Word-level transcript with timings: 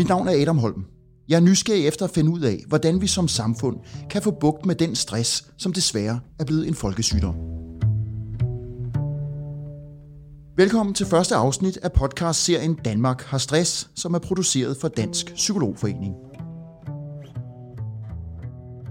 Mit 0.00 0.08
navn 0.08 0.28
er 0.28 0.42
Adam 0.42 0.58
Holm. 0.58 0.84
Jeg 1.28 1.36
er 1.36 1.40
nysgerrig 1.40 1.86
efter 1.86 2.04
at 2.04 2.10
finde 2.10 2.30
ud 2.30 2.40
af, 2.40 2.64
hvordan 2.66 3.00
vi 3.00 3.06
som 3.06 3.28
samfund 3.28 3.76
kan 4.10 4.22
få 4.22 4.30
bugt 4.30 4.66
med 4.66 4.74
den 4.74 4.96
stress, 4.96 5.52
som 5.56 5.72
desværre 5.72 6.20
er 6.38 6.44
blevet 6.44 6.68
en 6.68 6.74
folkesygdom. 6.74 7.34
Velkommen 10.56 10.94
til 10.94 11.06
første 11.06 11.34
afsnit 11.34 11.76
af 11.76 11.92
podcast-serien 11.92 12.74
Danmark 12.74 13.22
har 13.22 13.38
stress, 13.38 13.90
som 13.94 14.14
er 14.14 14.18
produceret 14.18 14.76
for 14.76 14.88
Dansk 14.88 15.34
Psykologforening. 15.34 16.14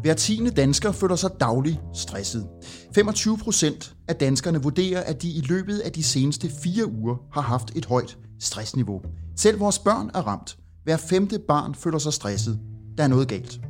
Hver 0.02 0.14
tiende 0.14 0.52
dansker 0.52 0.92
føler 0.92 1.16
sig 1.16 1.30
dagligt 1.40 1.80
stresset. 1.94 2.48
25 2.96 3.38
procent 3.38 3.96
af 4.08 4.16
danskerne 4.16 4.62
vurderer, 4.62 5.04
at 5.04 5.22
de 5.22 5.30
i 5.30 5.42
løbet 5.42 5.80
af 5.80 5.92
de 5.92 6.04
seneste 6.04 6.50
fire 6.64 6.92
uger 6.92 7.16
har 7.34 7.42
haft 7.42 7.72
et 7.76 7.86
højt 7.86 8.18
stressniveau. 8.40 9.02
Selv 9.36 9.60
vores 9.60 9.80
børn 9.80 10.12
er 10.14 10.22
ramt. 10.28 10.58
Hver 10.90 10.98
femte 10.98 11.40
barn 11.40 11.76
føler 11.76 11.98
sig 11.98 12.14
stresset. 12.14 12.60
Der 12.98 13.04
er 13.04 13.08
noget 13.08 13.28
galt. 13.28 13.62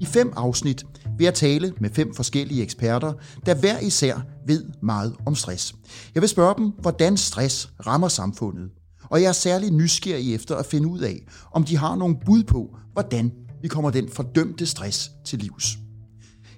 I 0.00 0.04
fem 0.04 0.32
afsnit 0.36 0.84
vil 1.16 1.24
jeg 1.24 1.34
tale 1.34 1.74
med 1.80 1.90
fem 1.90 2.14
forskellige 2.14 2.62
eksperter, 2.62 3.12
der 3.46 3.54
hver 3.54 3.78
især 3.78 4.20
ved 4.46 4.64
meget 4.82 5.16
om 5.26 5.34
stress. 5.34 5.74
Jeg 6.14 6.22
vil 6.22 6.28
spørge 6.28 6.54
dem, 6.58 6.72
hvordan 6.80 7.16
stress 7.16 7.72
rammer 7.86 8.08
samfundet. 8.08 8.70
Og 9.02 9.22
jeg 9.22 9.28
er 9.28 9.32
særlig 9.32 9.70
nysgerrig 9.70 10.34
efter 10.34 10.56
at 10.56 10.66
finde 10.66 10.88
ud 10.88 11.00
af, 11.00 11.26
om 11.52 11.64
de 11.64 11.76
har 11.76 11.96
nogle 11.96 12.16
bud 12.26 12.44
på, 12.44 12.76
hvordan 12.92 13.32
vi 13.62 13.68
kommer 13.68 13.90
den 13.90 14.08
fordømte 14.08 14.66
stress 14.66 15.10
til 15.24 15.38
livs. 15.38 15.78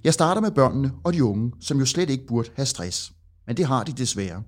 Jeg 0.04 0.14
starter 0.14 0.40
med 0.40 0.50
børnene 0.50 0.92
og 1.04 1.12
de 1.12 1.24
unge, 1.24 1.52
som 1.60 1.78
jo 1.78 1.84
slet 1.84 2.10
ikke 2.10 2.26
burde 2.26 2.50
have 2.56 2.66
stress. 2.66 3.12
Men 3.46 3.56
det 3.56 3.64
har 3.64 3.84
de 3.84 3.92
desværre. 3.92 4.42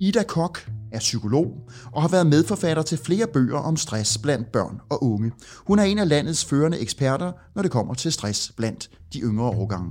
Ida 0.00 0.22
Kok 0.22 0.70
er 0.92 0.98
psykolog 0.98 1.70
og 1.92 2.02
har 2.02 2.08
været 2.08 2.26
medforfatter 2.26 2.82
til 2.82 2.98
flere 2.98 3.26
bøger 3.26 3.58
om 3.58 3.76
stress 3.76 4.18
blandt 4.18 4.52
børn 4.52 4.80
og 4.90 5.04
unge. 5.04 5.32
Hun 5.66 5.78
er 5.78 5.82
en 5.82 5.98
af 5.98 6.08
landets 6.08 6.44
førende 6.44 6.78
eksperter, 6.78 7.32
når 7.54 7.62
det 7.62 7.70
kommer 7.70 7.94
til 7.94 8.12
stress 8.12 8.52
blandt 8.56 8.90
de 9.12 9.20
yngre 9.20 9.46
årgange. 9.46 9.90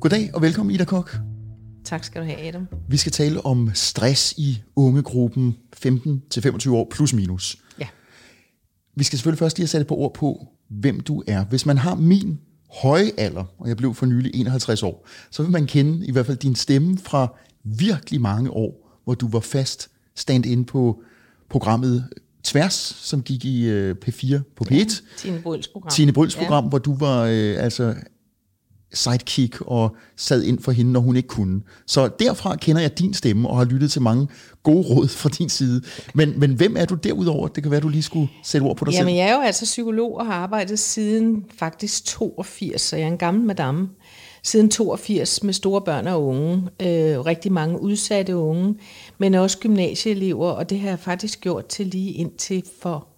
Goddag 0.00 0.30
og 0.34 0.42
velkommen 0.42 0.74
Ida 0.74 0.84
Kok. 0.84 1.16
Tak 1.84 2.04
skal 2.04 2.20
du 2.20 2.26
have, 2.26 2.48
Adam. 2.48 2.68
Vi 2.88 2.96
skal 2.96 3.12
tale 3.12 3.46
om 3.46 3.70
stress 3.74 4.34
i 4.38 4.62
ungegruppen 4.76 5.56
15-25 5.76 6.70
år 6.70 6.88
plus 6.90 7.12
minus. 7.12 7.56
Ja. 7.78 7.86
Vi 8.96 9.04
skal 9.04 9.18
selvfølgelig 9.18 9.38
først 9.38 9.56
lige 9.56 9.62
have 9.62 9.68
sat 9.68 9.86
på 9.86 9.94
ord 9.94 10.14
på, 10.14 10.46
hvem 10.70 11.00
du 11.00 11.22
er. 11.26 11.44
Hvis 11.44 11.66
man 11.66 11.78
har 11.78 11.94
min 11.94 12.40
høje 12.82 13.10
alder, 13.18 13.44
og 13.58 13.68
jeg 13.68 13.76
blev 13.76 13.94
for 13.94 14.06
nylig 14.06 14.30
51 14.34 14.82
år, 14.82 15.08
så 15.30 15.42
vil 15.42 15.52
man 15.52 15.66
kende 15.66 16.06
i 16.06 16.12
hvert 16.12 16.26
fald 16.26 16.36
din 16.36 16.54
stemme 16.54 16.98
fra 16.98 17.36
virkelig 17.64 18.20
mange 18.20 18.50
år, 18.50 19.00
hvor 19.04 19.14
du 19.14 19.28
var 19.28 19.40
fast 19.40 19.90
stand 20.14 20.46
ind 20.46 20.64
på 20.66 21.02
programmet 21.50 22.08
Tværs, 22.44 22.96
som 23.00 23.22
gik 23.22 23.44
i 23.44 23.66
øh, 23.66 23.96
P4 24.04 24.38
på 24.56 24.64
P1. 24.70 24.74
Ja, 24.74 24.84
Tine 25.16 25.40
Bryls 25.40 25.68
program. 25.68 25.90
Tine 25.90 26.12
Bryls 26.12 26.36
program, 26.36 26.64
ja. 26.64 26.68
hvor 26.68 26.78
du 26.78 26.94
var 26.94 27.24
øh, 27.24 27.64
altså 27.64 27.94
sidekick 28.94 29.60
og 29.60 29.96
sad 30.16 30.42
ind 30.42 30.58
for 30.58 30.72
hende, 30.72 30.92
når 30.92 31.00
hun 31.00 31.16
ikke 31.16 31.28
kunne. 31.28 31.60
Så 31.86 32.10
derfra 32.18 32.56
kender 32.56 32.82
jeg 32.82 32.98
din 32.98 33.14
stemme 33.14 33.48
og 33.48 33.56
har 33.56 33.64
lyttet 33.64 33.90
til 33.90 34.02
mange 34.02 34.28
gode 34.62 34.88
råd 34.88 35.08
fra 35.08 35.28
din 35.28 35.48
side. 35.48 35.82
Men, 36.14 36.40
men 36.40 36.54
hvem 36.54 36.76
er 36.76 36.84
du 36.84 36.94
derudover? 36.94 37.48
Det 37.48 37.62
kan 37.62 37.72
være, 37.72 37.80
du 37.80 37.88
lige 37.88 38.02
skulle 38.02 38.28
sætte 38.44 38.64
ord 38.64 38.76
på 38.76 38.84
dig 38.84 38.92
Jamen, 38.92 39.08
selv. 39.08 39.16
jeg 39.16 39.28
er 39.28 39.34
jo 39.34 39.40
altså 39.40 39.64
psykolog 39.64 40.16
og 40.16 40.26
har 40.26 40.34
arbejdet 40.34 40.78
siden 40.78 41.44
faktisk 41.58 42.04
82, 42.04 42.80
så 42.80 42.96
jeg 42.96 43.04
er 43.04 43.08
en 43.08 43.18
gammel 43.18 43.44
madame. 43.44 43.88
Siden 44.44 44.70
82 44.70 45.42
med 45.42 45.52
store 45.52 45.82
børn 45.82 46.06
og 46.06 46.24
unge, 46.24 46.56
øh, 46.80 47.20
rigtig 47.20 47.52
mange 47.52 47.80
udsatte 47.80 48.36
unge, 48.36 48.78
men 49.18 49.34
også 49.34 49.58
gymnasieelever, 49.58 50.50
og 50.50 50.70
det 50.70 50.80
har 50.80 50.88
jeg 50.88 50.98
faktisk 50.98 51.40
gjort 51.40 51.66
til 51.66 51.86
lige 51.86 52.12
indtil 52.12 52.64
for 52.80 53.08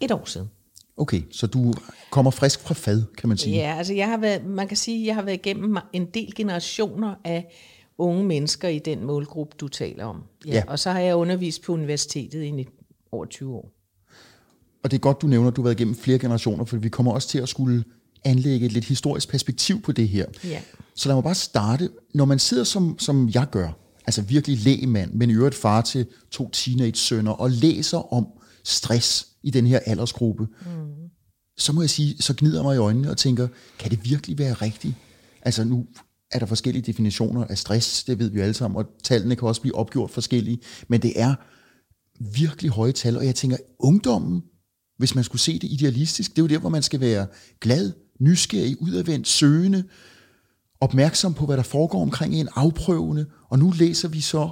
et 0.00 0.10
år 0.10 0.24
siden. 0.24 0.50
Okay, 0.96 1.22
så 1.30 1.46
du 1.46 1.72
kommer 2.10 2.30
frisk 2.30 2.60
fra 2.60 2.74
fad, 2.74 3.02
kan 3.18 3.28
man 3.28 3.38
sige. 3.38 3.56
Ja, 3.56 3.74
altså 3.78 3.94
jeg 3.94 4.08
har 4.08 4.16
været, 4.16 4.46
man 4.46 4.68
kan 4.68 4.76
sige, 4.76 5.06
jeg 5.06 5.14
har 5.14 5.22
været 5.22 5.36
igennem 5.36 5.76
en 5.92 6.06
del 6.06 6.34
generationer 6.34 7.14
af 7.24 7.52
unge 7.98 8.24
mennesker 8.24 8.68
i 8.68 8.78
den 8.78 9.04
målgruppe, 9.04 9.56
du 9.60 9.68
taler 9.68 10.04
om. 10.04 10.22
Ja, 10.46 10.52
Ja. 10.52 10.62
Og 10.66 10.78
så 10.78 10.90
har 10.90 11.00
jeg 11.00 11.16
undervist 11.16 11.62
på 11.62 11.72
universitetet 11.72 12.44
i 12.44 12.66
over 13.12 13.24
20 13.24 13.54
år. 13.54 13.70
Og 14.82 14.90
det 14.90 14.96
er 14.96 15.00
godt, 15.00 15.22
du 15.22 15.26
nævner, 15.26 15.50
at 15.50 15.56
du 15.56 15.62
har 15.62 15.64
været 15.64 15.80
igennem 15.80 15.96
flere 15.96 16.18
generationer, 16.18 16.64
for 16.64 16.76
vi 16.76 16.88
kommer 16.88 17.12
også 17.12 17.28
til 17.28 17.38
at 17.38 17.48
skulle 17.48 17.84
anlægge 18.24 18.66
et 18.66 18.72
lidt 18.72 18.84
historisk 18.84 19.28
perspektiv 19.28 19.82
på 19.82 19.92
det 19.92 20.08
her. 20.08 20.26
Ja. 20.44 20.60
Så 20.94 21.08
lad 21.08 21.16
mig 21.16 21.24
bare 21.24 21.34
starte. 21.34 21.88
Når 22.14 22.24
man 22.24 22.38
sidder 22.38 22.64
som, 22.64 22.98
som 22.98 23.30
jeg 23.34 23.46
gør, 23.50 23.78
altså 24.06 24.22
virkelig 24.22 24.58
lægemand, 24.58 25.12
men 25.12 25.30
i 25.30 25.34
øvrigt 25.34 25.54
far 25.54 25.80
til 25.80 26.06
to 26.30 26.50
teenage-sønner, 26.50 27.32
og 27.32 27.50
læser 27.50 28.12
om 28.12 28.26
stress 28.64 29.26
i 29.42 29.50
den 29.50 29.66
her 29.66 29.78
aldersgruppe, 29.78 30.42
mm. 30.42 30.94
så 31.58 31.72
må 31.72 31.82
jeg 31.82 31.90
sige, 31.90 32.22
så 32.22 32.34
gnider 32.36 32.58
jeg 32.58 32.64
mig 32.64 32.74
i 32.74 32.78
øjnene 32.78 33.10
og 33.10 33.16
tænker, 33.16 33.48
kan 33.78 33.90
det 33.90 34.04
virkelig 34.04 34.38
være 34.38 34.54
rigtigt? 34.54 34.94
Altså 35.42 35.64
nu 35.64 35.86
er 36.30 36.38
der 36.38 36.46
forskellige 36.46 36.82
definitioner 36.82 37.44
af 37.44 37.58
stress, 37.58 38.04
det 38.04 38.18
ved 38.18 38.30
vi 38.30 38.40
alle 38.40 38.54
sammen, 38.54 38.78
og 38.78 38.84
tallene 39.02 39.36
kan 39.36 39.48
også 39.48 39.60
blive 39.60 39.74
opgjort 39.74 40.10
forskellige, 40.10 40.58
men 40.88 41.02
det 41.02 41.20
er 41.20 41.34
virkelig 42.34 42.70
høje 42.70 42.92
tal, 42.92 43.16
og 43.16 43.26
jeg 43.26 43.34
tænker, 43.34 43.56
ungdommen, 43.78 44.42
hvis 44.98 45.14
man 45.14 45.24
skulle 45.24 45.42
se 45.42 45.58
det 45.58 45.70
idealistisk, 45.70 46.30
det 46.30 46.38
er 46.38 46.42
jo 46.42 46.48
der, 46.48 46.58
hvor 46.58 46.68
man 46.68 46.82
skal 46.82 47.00
være 47.00 47.26
glad, 47.60 47.92
nysgerrig, 48.24 48.82
udadvendt, 48.82 49.28
søgende, 49.28 49.84
opmærksom 50.80 51.34
på, 51.34 51.46
hvad 51.46 51.56
der 51.56 51.62
foregår 51.62 52.02
omkring 52.02 52.34
en, 52.34 52.48
afprøvende, 52.54 53.26
og 53.48 53.58
nu 53.58 53.70
læser 53.70 54.08
vi 54.08 54.20
så 54.20 54.48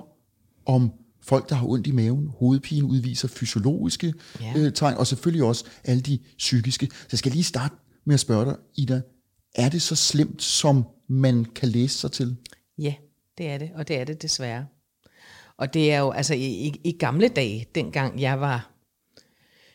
om 0.67 0.91
folk, 1.23 1.49
der 1.49 1.55
har 1.55 1.67
ondt 1.67 1.87
i 1.87 1.91
maven, 1.91 2.31
hovedpine 2.39 2.85
udviser 2.87 3.29
fysiologiske 3.29 4.15
Ja. 4.41 4.53
øh, 4.57 4.73
tegn, 4.73 4.97
og 4.97 5.07
selvfølgelig 5.07 5.45
også 5.45 5.65
alle 5.85 6.03
de 6.03 6.19
psykiske. 6.39 6.89
Så 6.93 7.07
jeg 7.13 7.19
skal 7.19 7.33
lige 7.33 7.45
starte 7.45 7.75
med 8.07 8.15
at 8.15 8.21
spørge 8.21 8.45
dig, 8.45 8.57
Ida, 8.77 9.01
er 9.55 9.69
det 9.69 9.83
så 9.83 9.97
slemt, 9.97 10.43
som 10.43 10.85
man 11.09 11.45
kan 11.45 11.69
læse 11.69 11.99
sig 11.99 12.13
til? 12.13 12.37
Ja, 12.79 12.95
det 13.39 13.47
er 13.51 13.59
det, 13.59 13.71
og 13.75 13.89
det 13.89 14.01
er 14.01 14.05
det 14.05 14.23
desværre. 14.23 14.67
Og 15.59 15.75
det 15.75 15.93
er 15.93 15.99
jo, 15.99 16.11
altså 16.11 16.35
i, 16.35 16.47
i, 16.47 16.81
i 16.85 16.93
gamle 16.93 17.29
dage, 17.29 17.67
dengang 17.75 18.21
jeg 18.21 18.41
var 18.41 18.72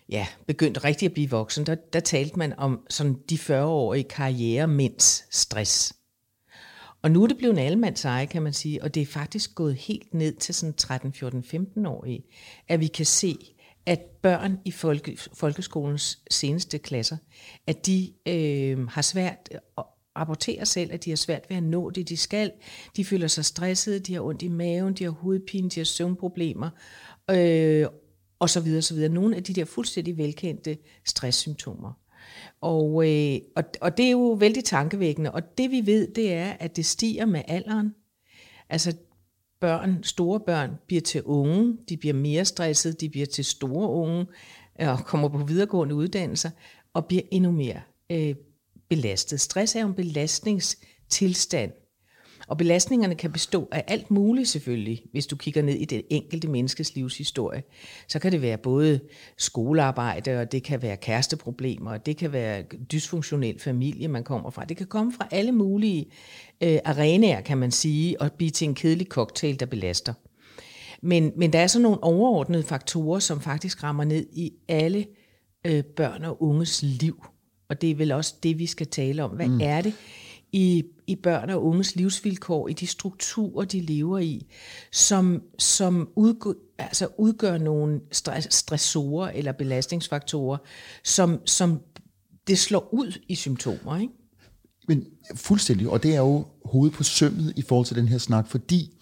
ja, 0.10 0.28
begyndt 0.48 0.84
rigtig 0.84 1.06
at 1.06 1.14
blive 1.14 1.30
voksen, 1.30 1.66
der, 1.66 1.76
der 1.76 2.00
talte 2.00 2.40
man 2.40 2.60
om 2.60 2.80
sådan 2.90 3.18
de 3.30 3.36
40-årige 3.36 4.04
karriere 4.04 4.68
mens 4.68 5.26
stress. 5.32 5.94
Og 7.02 7.12
nu 7.12 7.24
er 7.24 7.28
det 7.28 7.38
blevet 7.38 7.54
en 7.54 7.66
almands 7.66 8.06
eje, 8.06 8.26
kan 8.26 8.42
man 8.42 8.54
sige, 8.54 8.84
og 8.84 8.96
det 8.96 9.02
er 9.02 9.06
faktisk 9.06 9.56
gået 9.56 9.76
helt 9.76 10.14
ned 10.14 10.36
til 10.36 10.56
sådan 10.56 10.74
13, 10.74 11.14
14, 11.14 11.44
15-årige, 11.54 12.24
at 12.68 12.80
vi 12.80 12.88
kan 12.88 13.06
se, 13.06 13.36
at 13.86 14.00
børn 14.22 14.60
i 14.66 14.72
folke, 14.72 15.18
folkeskolens 15.34 16.20
seneste 16.32 16.78
klasser, 16.78 17.18
at 17.68 17.86
de 17.86 18.14
øh, 18.28 18.88
har 18.88 19.02
svært 19.02 19.50
øh, 19.52 19.60
at 19.78 19.84
rapportere 20.18 20.66
selv, 20.66 20.94
at 20.94 21.06
de 21.06 21.10
har 21.12 21.18
svært 21.18 21.50
ved 21.50 21.58
at 21.58 21.64
nå 21.64 21.90
det, 21.90 22.10
de 22.10 22.18
skal. 22.18 22.52
De 22.96 23.06
føler 23.06 23.28
sig 23.28 23.46
stressede, 23.46 24.00
de 24.00 24.14
har 24.14 24.22
ondt 24.22 24.42
i 24.42 24.48
maven, 24.48 24.94
de 24.94 25.04
har 25.04 25.12
hovedpine, 25.12 25.70
de 25.70 25.80
har 25.80 25.86
søvnproblemer, 25.86 26.70
øh, 27.32 27.86
og 28.40 28.50
så 28.50 28.60
videre, 28.60 28.82
så 28.82 28.94
videre. 28.94 29.10
Nogle 29.10 29.36
af 29.36 29.44
de 29.44 29.54
der 29.54 29.66
fuldstændig 29.66 30.18
velkendte 30.18 30.78
stresssymptomer. 31.06 31.94
Og, 32.62 33.10
øh, 33.10 33.40
og, 33.56 33.64
og 33.82 33.98
det 33.98 34.06
er 34.06 34.12
jo 34.12 34.32
vældig 34.32 34.64
tankevækkende, 34.64 35.32
og 35.32 35.58
det 35.58 35.72
vi 35.72 35.86
ved, 35.86 36.08
det 36.14 36.34
er, 36.34 36.54
at 36.60 36.76
det 36.76 36.86
stiger 36.86 37.26
med 37.26 37.42
alderen. 37.48 37.96
Altså 38.70 38.94
børn, 39.60 40.04
store 40.04 40.40
børn 40.40 40.72
bliver 40.88 41.02
til 41.02 41.24
unge, 41.24 41.78
de 41.90 41.98
bliver 41.98 42.14
mere 42.14 42.46
stressede, 42.46 42.94
de 42.94 43.10
bliver 43.10 43.26
til 43.26 43.46
store 43.46 43.90
unge, 43.90 44.26
øh, 44.82 44.90
og 44.90 45.06
kommer 45.06 45.30
på 45.30 45.38
videregående 45.38 45.96
uddannelser, 45.96 46.50
og 46.94 47.06
bliver 47.06 47.24
endnu 47.32 47.52
mere 47.52 47.82
øh, 48.12 48.36
belastet. 48.90 49.42
Stress 49.42 49.76
er 49.76 49.82
jo 49.82 49.88
en 49.88 49.94
belastningstilstand, 49.94 51.72
og 52.48 52.58
belastningerne 52.58 53.16
kan 53.16 53.32
bestå 53.32 53.68
af 53.72 53.84
alt 53.88 54.12
muligt 54.12 54.50
selvfølgelig, 54.50 55.04
hvis 55.12 55.28
du 55.28 55.36
kigger 55.36 55.62
ned 55.62 55.76
i 55.76 55.86
det 55.86 56.02
enkelte 56.10 56.48
menneskes 56.48 56.96
livshistorie. 56.96 57.64
Så 58.08 58.20
kan 58.20 58.32
det 58.32 58.42
være 58.42 58.58
både 58.58 59.00
skolearbejde, 59.38 60.40
og 60.40 60.52
det 60.52 60.64
kan 60.64 60.82
være 60.82 60.98
kæresteproblemer, 60.98 61.92
og 61.92 62.06
det 62.06 62.18
kan 62.18 62.34
være 62.34 62.64
dysfunktionel 62.92 63.60
familie, 63.60 64.08
man 64.08 64.24
kommer 64.24 64.50
fra. 64.50 64.66
Det 64.66 64.78
kan 64.78 64.88
komme 64.88 65.14
fra 65.14 65.28
alle 65.32 65.52
mulige 65.52 66.06
øh, 66.64 66.80
arenaer, 66.86 67.42
kan 67.42 67.58
man 67.58 67.72
sige, 67.72 68.22
og 68.22 68.32
blive 68.32 68.52
til 68.52 68.68
en 68.68 68.76
kedelig 68.76 69.08
cocktail, 69.08 69.60
der 69.60 69.66
belaster. 69.66 70.14
Men, 71.02 71.32
men 71.36 71.54
der 71.54 71.60
er 71.60 71.68
så 71.68 71.80
nogle 71.80 72.04
overordnede 72.04 72.64
faktorer, 72.64 73.20
som 73.20 73.42
faktisk 73.42 73.84
rammer 73.84 74.04
ned 74.04 74.26
i 74.34 74.54
alle 74.68 75.06
øh, 75.66 75.84
børn 75.84 76.24
og 76.24 76.44
unges 76.44 76.84
liv. 76.84 77.26
Og 77.70 77.82
det 77.82 77.92
er 77.92 77.96
vel 77.96 78.12
også 78.12 78.36
det, 78.44 78.60
vi 78.60 78.66
skal 78.66 78.88
tale 78.88 79.24
om. 79.24 79.32
Hvad 79.32 79.48
mm. 79.48 79.60
er 79.62 79.82
det 79.82 79.94
i, 80.52 80.84
i 81.08 81.16
børn 81.16 81.50
og 81.50 81.66
unges 81.66 81.96
livsvilkår, 81.96 82.68
i 82.68 82.74
de 82.74 82.88
strukturer, 82.88 83.66
de 83.66 83.82
lever 83.82 84.20
i, 84.20 84.48
som, 84.92 85.42
som 85.58 86.10
udgør, 86.16 86.54
altså 86.78 87.08
udgør 87.18 87.58
nogle 87.58 88.00
stress, 88.12 88.56
stressorer 88.56 89.32
eller 89.32 89.52
belastningsfaktorer, 89.52 90.58
som, 91.04 91.40
som 91.46 91.80
det 92.48 92.60
slår 92.60 92.90
ud 92.94 93.20
i 93.28 93.36
symptomer. 93.36 93.98
Ikke? 93.98 94.14
Men 94.88 95.06
fuldstændig, 95.36 95.90
og 95.90 96.04
det 96.04 96.16
er 96.16 96.20
jo 96.20 96.46
hovedet 96.66 96.96
på 96.96 97.04
sømmet 97.04 97.54
i 97.56 97.62
forhold 97.62 97.86
til 97.86 97.96
den 97.96 98.08
her 98.08 98.18
snak, 98.18 98.48
fordi 98.48 98.94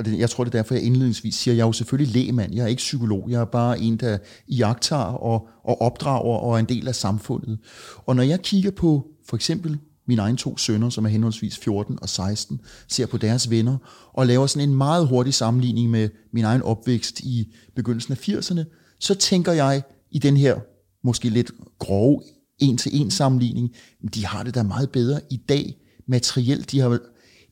og 0.00 0.06
det, 0.06 0.18
jeg 0.18 0.30
tror, 0.30 0.44
det 0.44 0.54
er 0.54 0.58
derfor, 0.58 0.74
jeg 0.74 0.82
indledningsvis 0.82 1.34
siger, 1.34 1.54
jeg 1.54 1.62
er 1.62 1.66
jo 1.66 1.72
selvfølgelig 1.72 2.14
lægmand, 2.14 2.54
jeg 2.54 2.62
er 2.62 2.66
ikke 2.66 2.80
psykolog, 2.80 3.30
jeg 3.30 3.40
er 3.40 3.44
bare 3.44 3.80
en, 3.80 3.96
der 3.96 4.18
iagtager 4.46 5.02
og, 5.02 5.48
og 5.64 5.80
opdrager 5.80 6.38
og 6.38 6.54
er 6.54 6.58
en 6.58 6.64
del 6.64 6.88
af 6.88 6.94
samfundet. 6.94 7.58
Og 8.06 8.16
når 8.16 8.22
jeg 8.22 8.40
kigger 8.42 8.70
på 8.70 9.06
for 9.28 9.36
eksempel 9.36 9.78
mine 10.10 10.22
egne 10.22 10.36
to 10.36 10.56
sønner, 10.56 10.90
som 10.90 11.04
er 11.04 11.08
henholdsvis 11.08 11.58
14 11.58 11.98
og 12.02 12.08
16, 12.08 12.60
ser 12.88 13.06
på 13.06 13.16
deres 13.16 13.50
venner, 13.50 13.76
og 14.12 14.26
laver 14.26 14.46
sådan 14.46 14.68
en 14.68 14.74
meget 14.74 15.08
hurtig 15.08 15.34
sammenligning 15.34 15.90
med 15.90 16.08
min 16.32 16.44
egen 16.44 16.62
opvækst 16.62 17.20
i 17.20 17.54
begyndelsen 17.76 18.12
af 18.12 18.28
80'erne, 18.28 18.64
så 19.00 19.14
tænker 19.14 19.52
jeg 19.52 19.82
i 20.10 20.18
den 20.18 20.36
her 20.36 20.60
måske 21.04 21.28
lidt 21.28 21.50
grove 21.78 22.22
en-til-en 22.58 23.10
sammenligning, 23.10 23.70
de 24.14 24.26
har 24.26 24.42
det 24.42 24.54
da 24.54 24.62
meget 24.62 24.90
bedre 24.90 25.20
i 25.30 25.36
dag 25.36 25.74
materielt. 26.08 26.70
De 26.70 26.80
har 26.80 26.98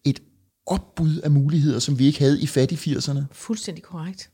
et 0.05 0.23
opbud 0.67 1.17
af 1.19 1.31
muligheder, 1.31 1.79
som 1.79 1.99
vi 1.99 2.07
ikke 2.07 2.19
havde 2.19 2.43
i 2.43 2.47
fattige 2.47 2.97
80'erne. 2.97 3.21
Fuldstændig 3.33 3.85
korrekt. 3.85 4.31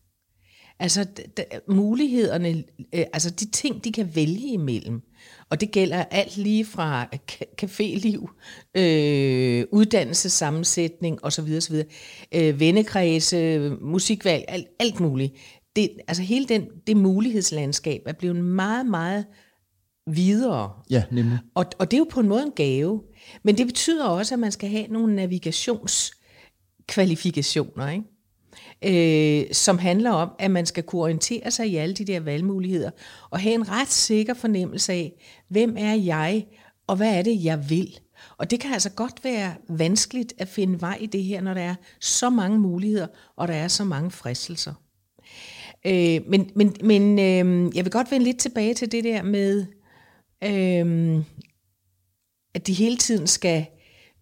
Altså 0.78 1.06
d- 1.40 1.74
mulighederne, 1.74 2.64
øh, 2.94 3.04
altså 3.12 3.30
de 3.30 3.50
ting, 3.50 3.84
de 3.84 3.92
kan 3.92 4.10
vælge 4.14 4.52
imellem, 4.52 5.00
og 5.50 5.60
det 5.60 5.70
gælder 5.70 6.04
alt 6.10 6.36
lige 6.36 6.64
fra 6.64 7.08
caféliv, 7.62 8.28
øh, 8.74 9.64
uddannelsessammensætning 9.72 11.24
osv. 11.24 11.56
osv. 11.56 11.82
Øh, 12.34 12.60
vennekredse, 12.60 13.70
musikvalg, 13.80 14.44
alt, 14.48 14.66
alt 14.78 15.00
muligt. 15.00 15.32
Det, 15.76 15.90
altså 16.08 16.22
hele 16.22 16.46
den, 16.46 16.66
det 16.86 16.96
mulighedslandskab 16.96 18.02
er 18.06 18.12
blevet 18.12 18.36
meget, 18.36 18.86
meget 18.86 19.24
videre. 20.06 20.70
Ja, 20.90 21.02
nemlig. 21.10 21.38
Og, 21.54 21.66
og 21.78 21.90
det 21.90 21.96
er 21.96 21.98
jo 21.98 22.06
på 22.10 22.20
en 22.20 22.28
måde 22.28 22.42
en 22.42 22.52
gave. 22.56 23.02
Men 23.42 23.58
det 23.58 23.66
betyder 23.66 24.06
også, 24.06 24.34
at 24.34 24.38
man 24.38 24.52
skal 24.52 24.68
have 24.68 24.86
nogle 24.86 25.16
navigationskvalifikationer, 25.16 27.90
ikke? 27.90 28.04
Øh, 28.82 29.44
som 29.52 29.78
handler 29.78 30.10
om, 30.10 30.30
at 30.38 30.50
man 30.50 30.66
skal 30.66 30.82
kunne 30.82 31.02
orientere 31.02 31.50
sig 31.50 31.68
i 31.68 31.76
alle 31.76 31.94
de 31.94 32.04
der 32.04 32.20
valgmuligheder, 32.20 32.90
og 33.30 33.40
have 33.40 33.54
en 33.54 33.68
ret 33.68 33.90
sikker 33.92 34.34
fornemmelse 34.34 34.92
af, 34.92 35.12
hvem 35.48 35.74
er 35.78 35.94
jeg, 35.94 36.46
og 36.86 36.96
hvad 36.96 37.18
er 37.18 37.22
det, 37.22 37.44
jeg 37.44 37.70
vil. 37.70 37.98
Og 38.38 38.50
det 38.50 38.60
kan 38.60 38.72
altså 38.72 38.90
godt 38.90 39.24
være 39.24 39.54
vanskeligt 39.68 40.32
at 40.38 40.48
finde 40.48 40.80
vej 40.80 40.98
i 41.00 41.06
det 41.06 41.22
her, 41.22 41.40
når 41.40 41.54
der 41.54 41.60
er 41.60 41.74
så 42.00 42.30
mange 42.30 42.58
muligheder, 42.58 43.06
og 43.36 43.48
der 43.48 43.54
er 43.54 43.68
så 43.68 43.84
mange 43.84 44.10
fristelser. 44.10 44.74
Øh, 45.86 46.20
men 46.28 46.50
men, 46.54 46.76
men 46.84 47.18
øh, 47.18 47.76
jeg 47.76 47.84
vil 47.84 47.92
godt 47.92 48.10
vende 48.10 48.24
lidt 48.24 48.38
tilbage 48.38 48.74
til 48.74 48.92
det 48.92 49.04
der 49.04 49.22
med, 49.22 49.66
øh, 50.44 51.24
at 52.54 52.66
de 52.66 52.72
hele 52.72 52.96
tiden 52.96 53.26
skal, 53.26 53.66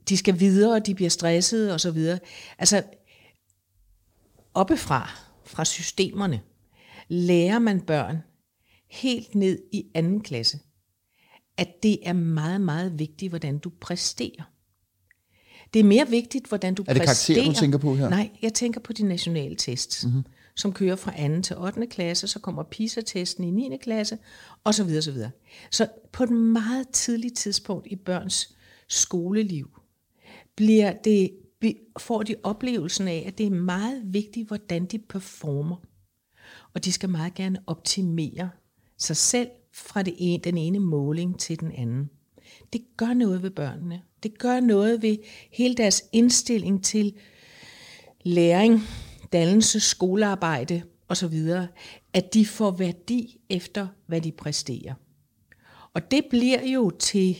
de 0.08 0.16
skal 0.16 0.40
videre, 0.40 0.75
og 0.75 0.87
de 0.87 0.94
bliver 0.94 1.10
stressede 1.10 1.75
og 1.75 1.81
så 1.81 1.90
videre. 1.90 2.19
Altså, 2.58 2.82
oppefra, 4.54 5.10
fra 5.44 5.64
systemerne, 5.64 6.40
lærer 7.08 7.58
man 7.58 7.81
børn 7.81 8.19
helt 8.90 9.34
ned 9.34 9.58
i 9.72 9.84
anden 9.94 10.20
klasse, 10.20 10.58
at 11.56 11.82
det 11.82 12.08
er 12.08 12.12
meget, 12.12 12.60
meget 12.60 12.99
vigtigt, 12.99 13.31
hvordan 13.31 13.58
du 13.58 13.70
præsterer. 13.81 14.52
Det 15.75 15.81
er 15.81 15.84
mere 15.84 16.08
vigtigt, 16.08 16.46
hvordan 16.46 16.75
du 16.75 16.82
præsterer. 16.82 16.94
Er 16.94 16.99
det 16.99 17.06
karakterer, 17.06 17.44
du 17.44 17.60
tænker 17.60 17.78
på 17.78 17.94
her? 17.94 18.08
Nej, 18.08 18.31
jeg 18.43 18.54
tænker 18.54 18.81
på 18.81 18.93
de 18.93 19.02
nationale 19.02 19.56
tests, 19.56 20.04
mm-hmm. 20.04 20.25
som 20.56 20.72
kører 20.72 20.96
fra 20.96 21.37
2. 21.37 21.43
til 21.43 21.56
8. 21.56 21.87
klasse, 21.87 22.28
så 22.28 22.38
kommer 22.38 22.62
PISA-testen 22.62 23.44
i 23.44 23.50
9. 23.50 23.76
klasse, 23.76 24.19
og 24.64 24.75
så 24.75 24.84
videre, 24.84 25.02
så 25.02 25.12
videre. 25.12 25.31
Så 25.70 25.88
på 26.12 26.22
et 26.22 26.31
meget 26.31 26.88
tidligt 26.88 27.37
tidspunkt 27.37 27.87
i 27.90 27.96
børns 27.96 28.56
skoleliv, 28.88 29.70
bliver 30.56 30.93
det, 30.93 31.31
får 31.99 32.23
de 32.23 32.35
oplevelsen 32.43 33.09
af, 33.09 33.25
at 33.26 33.38
det 33.38 33.47
er 33.47 33.50
meget 33.50 34.03
vigtigt, 34.05 34.49
hvordan 34.49 34.87
de 34.87 34.99
performer. 34.99 35.76
Og 36.75 36.85
de 36.85 36.93
skal 36.93 37.09
meget 37.09 37.35
gerne 37.35 37.59
optimere 37.67 38.50
sig 38.99 39.17
selv 39.17 39.49
fra 39.75 40.03
det 40.03 40.14
ene, 40.19 40.43
den 40.43 40.59
ene 40.59 40.81
måling 40.81 41.38
til 41.38 41.61
den 41.61 41.73
anden. 41.73 42.11
Det 42.73 42.82
gør 42.97 43.14
noget 43.14 43.43
ved 43.43 43.50
børnene. 43.50 44.03
Det 44.23 44.38
gør 44.38 44.61
noget 44.61 45.03
ved 45.03 45.17
hele 45.53 45.75
deres 45.75 46.05
indstilling 46.12 46.85
til 46.85 47.14
læring, 48.25 48.81
dannelse, 49.32 49.81
skolearbejde 49.81 50.82
osv., 51.09 51.35
at 52.12 52.35
de 52.35 52.47
får 52.47 52.70
værdi 52.70 53.41
efter, 53.50 53.87
hvad 54.06 54.20
de 54.20 54.32
præsterer. 54.32 54.94
Og 55.94 56.11
det 56.11 56.25
bliver 56.31 56.67
jo 56.67 56.91
til 56.91 57.37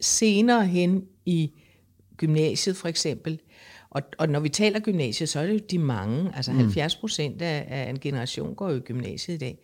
senere 0.00 0.66
hen 0.66 1.06
i 1.26 1.52
gymnasiet 2.16 2.76
for 2.76 2.88
eksempel, 2.88 3.40
og, 3.90 4.02
og 4.18 4.28
når 4.28 4.40
vi 4.40 4.48
taler 4.48 4.80
gymnasiet, 4.80 5.28
så 5.28 5.40
er 5.40 5.46
det 5.46 5.52
jo 5.52 5.58
de 5.70 5.78
mange, 5.78 6.32
altså 6.36 6.52
mm. 6.52 6.58
70 6.58 6.96
procent 6.96 7.42
af, 7.42 7.66
af 7.68 7.90
en 7.90 8.00
generation 8.00 8.54
går 8.54 8.70
jo 8.70 8.76
i 8.76 8.80
gymnasiet 8.80 9.34
i 9.34 9.38
dag. 9.38 9.58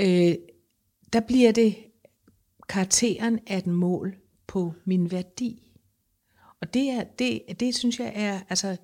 Øh, 0.00 0.34
der 1.12 1.20
bliver 1.20 1.52
det 1.52 1.76
karakteren 2.68 3.38
af 3.46 3.58
et 3.58 3.66
mål 3.66 4.16
på 4.46 4.72
min 4.84 5.10
værdi. 5.10 5.62
Og 6.60 6.74
det, 6.74 6.90
er, 6.90 7.04
det, 7.18 7.42
det 7.60 7.74
synes 7.74 8.00
jeg 8.00 8.12
er, 8.14 8.40
altså, 8.48 8.76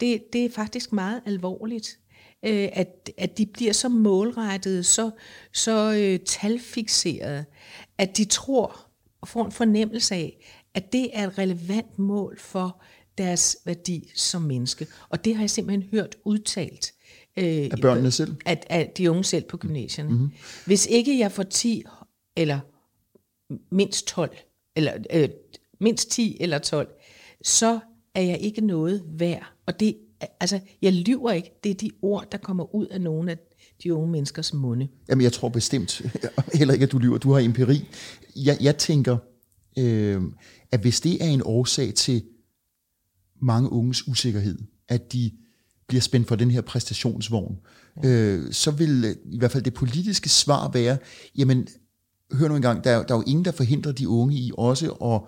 det, 0.00 0.32
det 0.32 0.44
er 0.44 0.50
faktisk 0.50 0.92
meget 0.92 1.22
alvorligt, 1.26 1.98
øh, 2.42 2.68
at, 2.72 3.10
at 3.18 3.38
de 3.38 3.46
bliver 3.46 3.72
så 3.72 3.88
målrettede, 3.88 4.84
så, 4.84 5.10
så 5.52 5.92
øh, 5.92 6.26
talfixerede, 6.26 7.44
at 7.98 8.16
de 8.16 8.24
tror 8.24 8.90
og 9.20 9.28
får 9.28 9.44
en 9.44 9.52
fornemmelse 9.52 10.14
af, 10.14 10.59
at 10.74 10.92
det 10.92 11.10
er 11.12 11.26
et 11.26 11.38
relevant 11.38 11.98
mål 11.98 12.38
for 12.38 12.82
deres 13.18 13.56
værdi 13.64 14.10
som 14.14 14.42
menneske. 14.42 14.86
Og 15.08 15.24
det 15.24 15.34
har 15.34 15.42
jeg 15.42 15.50
simpelthen 15.50 15.88
hørt 15.90 16.16
udtalt. 16.24 16.92
Øh, 17.36 17.44
af 17.44 17.78
børnene 17.82 18.10
selv? 18.10 18.36
At, 18.46 18.66
at 18.70 18.98
de 18.98 19.10
unge 19.10 19.24
selv 19.24 19.44
på 19.44 19.56
gymnasierne. 19.56 20.10
Mm-hmm. 20.10 20.30
Hvis 20.66 20.86
ikke 20.86 21.18
jeg 21.18 21.32
får 21.32 21.42
10 21.42 21.82
eller 22.36 22.60
mindst 23.70 24.06
12, 24.06 24.36
eller 24.76 24.92
øh, 25.12 25.28
mindst 25.80 26.10
10 26.10 26.36
eller 26.40 26.58
12, 26.58 26.88
så 27.42 27.80
er 28.14 28.22
jeg 28.22 28.38
ikke 28.40 28.60
noget 28.60 29.02
værd. 29.06 29.52
Og 29.66 29.80
det, 29.80 29.96
altså, 30.40 30.60
jeg 30.82 30.92
lyver 30.92 31.30
ikke. 31.30 31.50
Det 31.64 31.70
er 31.70 31.74
de 31.74 31.90
ord, 32.02 32.30
der 32.32 32.38
kommer 32.38 32.74
ud 32.74 32.86
af 32.86 33.00
nogle 33.00 33.30
af 33.30 33.38
de 33.82 33.94
unge 33.94 34.10
menneskers 34.12 34.54
munde. 34.54 34.88
Jamen, 35.08 35.22
jeg 35.22 35.32
tror 35.32 35.48
bestemt 35.48 36.02
heller 36.58 36.74
ikke, 36.74 36.84
at 36.84 36.92
du 36.92 36.98
lyver. 36.98 37.18
Du 37.18 37.32
har 37.32 37.40
empiri. 37.40 37.88
Jeg, 38.36 38.56
jeg 38.60 38.76
tænker, 38.76 39.16
øh, 39.78 40.22
at 40.72 40.80
hvis 40.80 41.00
det 41.00 41.24
er 41.24 41.28
en 41.28 41.42
årsag 41.44 41.94
til 41.94 42.22
mange 43.42 43.72
unges 43.72 44.08
usikkerhed, 44.08 44.58
at 44.88 45.12
de 45.12 45.30
bliver 45.88 46.00
spændt 46.00 46.28
for 46.28 46.36
den 46.36 46.50
her 46.50 46.60
præstationsvogn, 46.60 47.58
ja. 48.04 48.08
øh, 48.08 48.52
så 48.52 48.70
vil 48.70 49.04
øh, 49.04 49.32
i 49.32 49.38
hvert 49.38 49.52
fald 49.52 49.62
det 49.62 49.74
politiske 49.74 50.28
svar 50.28 50.70
være, 50.70 50.98
jamen, 51.38 51.68
hør 52.32 52.48
nu 52.48 52.56
engang, 52.56 52.84
der, 52.84 53.02
der 53.02 53.14
er 53.14 53.18
jo 53.18 53.24
ingen, 53.26 53.44
der 53.44 53.52
forhindrer 53.52 53.92
de 53.92 54.08
unge 54.08 54.36
i 54.36 54.50
også 54.58 54.90
at 54.92 55.20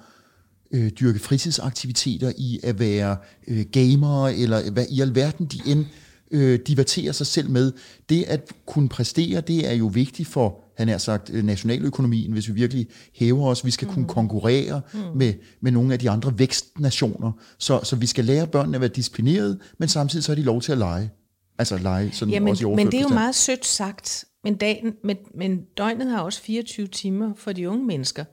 øh, 0.72 0.90
dyrke 0.90 1.18
fritidsaktiviteter, 1.18 2.32
i 2.38 2.60
at 2.62 2.78
være 2.78 3.16
øh, 3.48 3.66
gamere, 3.72 4.36
eller 4.36 4.70
hvad 4.70 4.86
i 4.90 5.00
alverden 5.00 5.46
de 5.46 5.60
end 5.66 5.84
øh, 6.30 6.60
diverterer 6.66 7.12
sig 7.12 7.26
selv 7.26 7.50
med. 7.50 7.72
Det 8.08 8.22
at 8.22 8.52
kunne 8.66 8.88
præstere, 8.88 9.40
det 9.40 9.68
er 9.70 9.72
jo 9.72 9.86
vigtigt 9.86 10.28
for, 10.28 10.64
han 10.76 10.88
har 10.88 10.98
sagt, 10.98 11.30
øh, 11.30 11.44
nationaløkonomien, 11.44 12.32
hvis 12.32 12.48
vi 12.48 12.52
virkelig 12.52 12.86
hæver 13.14 13.46
os. 13.46 13.64
Vi 13.64 13.70
skal 13.70 13.88
mm. 13.88 13.94
kunne 13.94 14.08
konkurrere 14.08 14.80
mm. 14.94 15.00
med, 15.14 15.34
med 15.60 15.72
nogle 15.72 15.92
af 15.92 15.98
de 15.98 16.10
andre 16.10 16.38
vækstnationer. 16.38 17.32
Så, 17.58 17.80
så 17.82 17.96
vi 17.96 18.06
skal 18.06 18.24
lære 18.24 18.46
børnene 18.46 18.76
at 18.76 18.80
være 18.80 18.90
disciplineret, 18.90 19.58
men 19.78 19.88
samtidig 19.88 20.24
så 20.24 20.32
har 20.32 20.36
de 20.36 20.42
lov 20.42 20.60
til 20.60 20.72
at 20.72 20.78
lege. 20.78 21.10
Altså 21.58 21.78
lege 21.78 22.12
sådan 22.12 22.34
ja, 22.34 22.40
men, 22.40 22.48
også 22.48 22.68
i 22.68 22.74
Men 22.74 22.86
det 22.86 22.94
er 22.94 23.02
jo 23.02 23.08
meget 23.08 23.34
sødt 23.34 23.66
sagt. 23.66 24.24
Men, 24.44 24.56
dagen, 24.56 24.92
men, 25.04 25.16
men 25.34 25.60
døgnet 25.76 26.10
har 26.10 26.20
også 26.20 26.42
24 26.42 26.86
timer 26.86 27.32
for 27.36 27.52
de 27.52 27.68
unge 27.68 27.86
mennesker. 27.86 28.24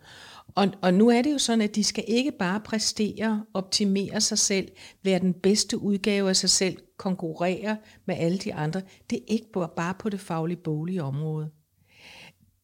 Og, 0.56 0.68
og 0.82 0.94
nu 0.94 1.10
er 1.10 1.22
det 1.22 1.34
jo 1.34 1.38
sådan, 1.38 1.62
at 1.62 1.76
de 1.76 1.84
skal 1.84 2.04
ikke 2.08 2.32
bare 2.40 2.60
præstere, 2.60 3.44
optimere 3.54 4.22
sig 4.22 4.38
selv, 4.38 4.68
være 5.04 5.20
den 5.20 5.34
bedste 5.34 5.78
udgave 5.82 6.30
af 6.30 6.36
sig 6.36 6.50
selv, 6.50 6.78
konkurrere 6.98 7.78
med 8.08 8.16
alle 8.18 8.38
de 8.38 8.54
andre. 8.54 8.82
Det 9.10 9.16
er 9.18 9.24
ikke 9.28 9.46
bare 9.78 9.94
på 10.00 10.10
det 10.10 10.20
faglige 10.20 10.58
bolige 10.64 11.04
område. 11.04 11.50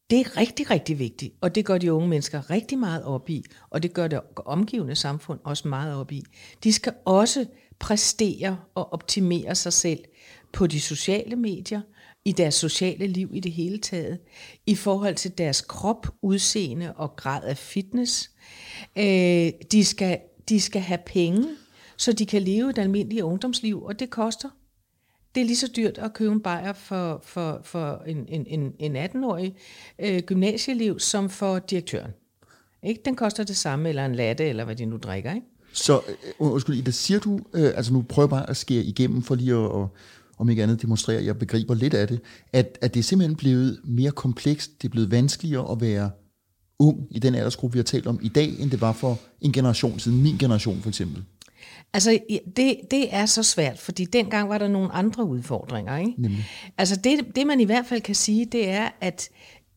Det 0.10 0.20
er 0.20 0.38
rigtig, 0.38 0.70
rigtig 0.70 1.00
vigtigt, 1.00 1.34
og 1.42 1.56
det 1.56 1.66
gør 1.66 1.78
de 1.78 1.94
unge 1.94 2.08
mennesker 2.08 2.50
rigtig 2.50 2.80
meget 2.80 3.04
op 3.04 3.30
i, 3.30 3.44
og 3.70 3.84
det 3.84 3.94
gør 3.94 4.08
det 4.08 4.22
omgivende 4.36 4.96
samfund 4.96 5.40
også 5.44 5.68
meget 5.68 5.96
op 5.96 6.12
i. 6.12 6.24
De 6.64 6.74
skal 6.74 6.94
også 7.06 7.46
præstere 7.80 8.58
og 8.76 8.94
optimere 8.94 9.56
sig 9.56 9.74
selv 9.74 10.00
på 10.54 10.68
de 10.68 10.82
sociale 10.82 11.36
medier, 11.36 11.82
i 12.26 12.32
deres 12.32 12.56
sociale 12.56 13.08
liv 13.08 13.30
i 13.34 13.40
det 13.40 13.52
hele 13.52 13.78
taget, 13.78 14.20
i 14.66 14.76
forhold 14.76 15.16
til 15.16 15.38
deres 15.38 15.62
krop, 15.62 16.08
udseende 16.22 16.94
og 16.94 17.16
grad 17.16 17.44
af 17.44 17.58
fitness. 17.58 18.32
Øh, 18.96 19.52
de, 19.72 19.86
skal, 19.86 20.20
de 20.50 20.62
skal 20.62 20.82
have 20.82 21.00
penge, 21.06 21.48
så 21.98 22.14
de 22.14 22.26
kan 22.26 22.42
leve 22.42 22.70
et 22.70 22.78
almindeligt 22.78 23.22
ungdomsliv, 23.22 23.84
og 23.84 24.00
det 24.00 24.10
koster. 24.10 24.50
Det 25.36 25.42
er 25.42 25.46
lige 25.46 25.58
så 25.58 25.72
dyrt 25.76 25.98
at 25.98 26.14
købe 26.14 26.32
en 26.32 26.40
bajer 26.40 26.74
for, 26.74 27.22
for, 27.24 27.60
for 27.64 28.04
en, 28.08 28.26
en, 28.28 28.46
en, 28.48 28.74
en 28.80 28.96
18-årig 28.96 29.56
øh, 30.00 30.22
gymnasieliv, 30.22 31.00
som 31.00 31.30
for 31.30 31.60
direktøren. 31.60 32.12
Ikke? 32.84 33.02
Den 33.06 33.16
koster 33.16 33.44
det 33.44 33.58
samme, 33.58 33.90
eller 33.90 34.06
en 34.06 34.16
latte, 34.16 34.44
eller 34.44 34.66
hvad 34.66 34.76
de 34.76 34.86
nu 34.86 34.98
drikker. 34.98 35.34
Ikke? 35.34 35.48
Så 35.74 36.02
uh, 36.40 36.52
undskyld, 36.52 36.78
Ida, 36.78 36.92
siger 36.92 37.20
du, 37.20 37.40
øh, 37.54 37.72
altså 37.76 37.94
nu 37.94 38.02
prøver 38.02 38.26
jeg 38.26 38.30
bare 38.30 38.50
at 38.50 38.58
skære 38.58 38.84
igennem 38.84 39.22
for 39.22 39.36
lige 39.36 39.56
at, 39.56 39.82
at 39.82 39.88
om 40.38 40.50
ikke 40.50 40.64
andet 40.64 40.82
demonstrere, 40.82 41.18
at 41.18 41.26
jeg 41.26 41.40
begriber 41.40 41.74
lidt 41.74 41.94
af 41.94 42.08
det, 42.08 42.20
at, 42.54 42.78
at 42.82 42.94
det 42.94 43.00
er 43.00 43.04
simpelthen 43.04 43.36
blevet 43.36 43.80
mere 43.84 44.12
komplekst, 44.12 44.82
det 44.82 44.88
er 44.88 44.92
blevet 44.92 45.12
vanskeligere 45.12 45.72
at 45.72 45.82
være 45.82 46.12
ung 46.80 47.08
i 47.12 47.20
den 47.20 47.36
aldersgruppe, 47.36 47.74
vi 47.74 47.80
har 47.80 47.84
talt 47.84 48.08
om 48.08 48.20
i 48.22 48.28
dag, 48.28 48.60
end 48.60 48.72
det 48.72 48.82
var 48.82 48.94
for 48.94 49.20
en 49.42 49.52
generation 49.52 50.00
siden, 50.00 50.24
min 50.24 50.38
generation 50.38 50.82
for 50.82 50.90
eksempel. 50.90 51.24
Altså, 51.96 52.20
det, 52.56 52.78
det 52.92 53.14
er 53.16 53.26
så 53.26 53.44
svært, 53.44 53.80
fordi 53.80 54.06
dengang 54.06 54.50
var 54.50 54.58
der 54.58 54.68
nogle 54.68 54.92
andre 54.92 55.24
udfordringer. 55.24 55.98
Ikke? 55.98 56.14
Nemlig. 56.18 56.46
Altså, 56.78 56.96
det, 56.96 57.36
det 57.36 57.48
man 57.48 57.60
i 57.60 57.64
hvert 57.64 57.86
fald 57.86 58.02
kan 58.02 58.16
sige, 58.16 58.46
det 58.46 58.70
er, 58.70 58.90
at 59.02 59.30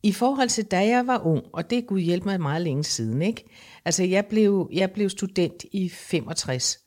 i 0.03 0.11
forhold 0.11 0.49
til 0.49 0.65
da 0.65 0.87
jeg 0.87 1.07
var 1.07 1.25
ung, 1.25 1.43
og 1.53 1.69
det 1.69 1.87
kunne 1.87 2.01
hjælpe 2.01 2.25
mig 2.25 2.41
meget 2.41 2.61
længe 2.61 2.83
siden, 2.83 3.21
ikke? 3.21 3.43
Altså, 3.85 4.03
jeg 4.03 4.25
blev, 4.25 4.69
jeg 4.73 4.91
blev 4.91 5.09
student 5.09 5.65
i 5.71 5.89
65. 5.89 6.79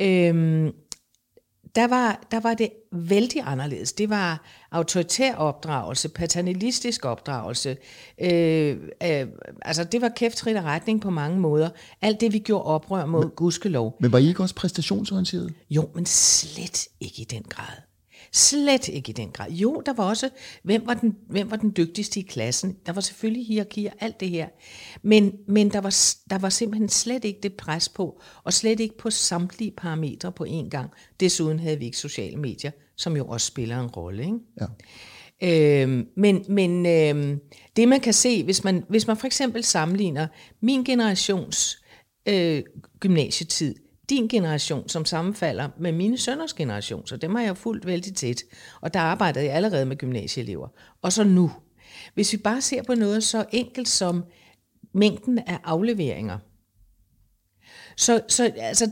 Øhm, 0.00 0.70
der 1.74 1.86
var, 1.86 2.20
der 2.30 2.40
var 2.40 2.54
det 2.54 2.68
vældig 2.92 3.42
anderledes. 3.44 3.92
Det 3.92 4.10
var 4.10 4.44
autoritær 4.70 5.34
opdragelse, 5.34 6.08
paternalistisk 6.08 7.04
opdragelse. 7.04 7.76
Øh, 8.20 8.76
øh, 9.02 9.26
altså, 9.62 9.84
det 9.84 10.00
var 10.00 10.08
kæftrit 10.08 10.56
retning 10.56 11.00
på 11.00 11.10
mange 11.10 11.40
måder. 11.40 11.70
Alt 12.02 12.20
det, 12.20 12.32
vi 12.32 12.38
gjorde 12.38 12.64
oprør 12.64 13.06
mod, 13.06 13.24
men, 13.24 13.30
gudskelov. 13.30 13.96
Men 14.00 14.12
var 14.12 14.18
I 14.18 14.28
ikke 14.28 14.42
også 14.42 14.54
præstationsorienteret? 14.54 15.54
Jo, 15.70 15.88
men 15.94 16.06
slet 16.06 16.88
ikke 17.00 17.22
i 17.22 17.24
den 17.24 17.42
grad. 17.42 17.91
Slet 18.34 18.88
ikke 18.88 19.10
i 19.10 19.12
den 19.12 19.30
grad. 19.30 19.50
Jo, 19.50 19.82
der 19.86 19.92
var 19.92 20.04
også, 20.04 20.30
hvem 20.62 20.86
var 20.86 20.94
den, 20.94 21.16
hvem 21.28 21.50
var 21.50 21.56
den 21.56 21.72
dygtigste 21.76 22.20
i 22.20 22.22
klassen? 22.22 22.76
Der 22.86 22.92
var 22.92 23.00
selvfølgelig 23.00 23.46
hierarkier, 23.46 23.92
alt 24.00 24.20
det 24.20 24.30
her. 24.30 24.48
Men, 25.02 25.32
men 25.48 25.72
der, 25.72 25.80
var, 25.80 25.96
der 26.30 26.38
var 26.38 26.48
simpelthen 26.48 26.88
slet 26.88 27.24
ikke 27.24 27.40
det 27.42 27.54
pres 27.54 27.88
på, 27.88 28.20
og 28.44 28.52
slet 28.52 28.80
ikke 28.80 28.98
på 28.98 29.10
samtlige 29.10 29.70
parametre 29.70 30.32
på 30.32 30.44
én 30.48 30.68
gang. 30.68 30.90
Desuden 31.20 31.58
havde 31.58 31.78
vi 31.78 31.84
ikke 31.84 31.98
sociale 31.98 32.36
medier, 32.36 32.70
som 32.96 33.16
jo 33.16 33.26
også 33.26 33.46
spiller 33.46 33.80
en 33.80 33.90
rolle. 33.90 34.22
Ikke? 34.24 34.38
Ja. 34.60 34.66
Øhm, 35.42 36.08
men 36.16 36.44
men 36.48 36.86
øhm, 36.86 37.40
det 37.76 37.88
man 37.88 38.00
kan 38.00 38.12
se, 38.12 38.44
hvis 38.44 38.64
man, 38.64 38.84
hvis 38.88 39.06
man 39.06 39.16
for 39.16 39.26
eksempel 39.26 39.64
sammenligner 39.64 40.26
min 40.60 40.84
generations 40.84 41.82
øh, 42.28 42.62
gymnasietid 43.00 43.74
din 44.12 44.28
generation, 44.28 44.88
som 44.88 45.04
sammenfalder 45.04 45.68
med 45.78 45.92
mine 45.92 46.18
sønners 46.18 46.54
generation, 46.54 47.06
så 47.06 47.16
dem 47.16 47.34
har 47.34 47.42
jeg 47.42 47.56
fulgt 47.56 47.86
vældig 47.86 48.14
tæt. 48.14 48.42
Og 48.80 48.94
der 48.94 49.00
arbejdede 49.00 49.44
jeg 49.44 49.54
allerede 49.54 49.86
med 49.86 49.96
gymnasieelever. 49.96 50.68
Og 51.02 51.12
så 51.12 51.24
nu. 51.24 51.50
Hvis 52.14 52.32
vi 52.32 52.38
bare 52.38 52.60
ser 52.60 52.82
på 52.82 52.94
noget 52.94 53.24
så 53.24 53.44
enkelt 53.52 53.88
som 53.88 54.24
mængden 54.94 55.38
af 55.38 55.58
afleveringer, 55.64 56.38
så, 57.96 58.20
så 58.28 58.52
altså, 58.56 58.90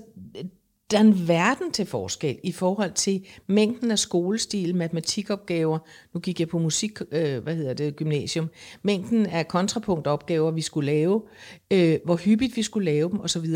der 0.91 0.97
er 0.99 1.03
en 1.03 1.29
verden 1.29 1.73
til 1.73 1.87
forskel 1.87 2.39
i 2.43 2.53
forhold 2.53 2.93
til 2.93 3.27
mængden 3.47 3.91
af 3.91 3.99
skolestil, 3.99 4.75
matematikopgaver, 4.75 5.79
nu 6.15 6.21
gik 6.21 6.41
jeg 6.41 6.49
på 6.49 6.59
musik, 6.59 6.99
øh, 7.13 7.43
hvad 7.43 7.57
hedder 7.57 7.75
det, 7.75 7.97
gymnasium, 7.97 8.49
mængden 8.83 9.27
af 9.27 9.49
kontrapunktopgaver, 9.49 10.51
vi 10.51 10.61
skulle 10.61 10.87
lave, 10.87 11.23
øh, 11.71 11.99
hvor 12.05 12.17
hyppigt 12.17 12.57
vi 12.57 12.63
skulle 12.63 12.85
lave 12.85 13.11
dem 13.11 13.21
osv., 13.21 13.47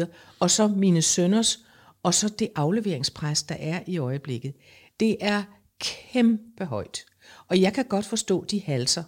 og 0.41 0.51
så 0.51 0.69
mine 0.69 1.03
sønners, 1.03 1.59
og 2.03 2.15
så 2.15 2.29
det 2.29 2.49
afleveringspres, 2.57 3.43
der 3.43 3.57
er 3.59 3.81
i 3.87 3.99
øjeblikket. 3.99 4.55
Det 5.01 5.17
er 5.21 5.43
kæmpe 5.81 6.65
højt. 6.65 7.05
Og 7.49 7.61
jeg 7.61 7.73
kan 7.73 7.85
godt 7.85 8.07
forstå 8.07 8.45
de 8.45 8.63
halser. 8.67 9.03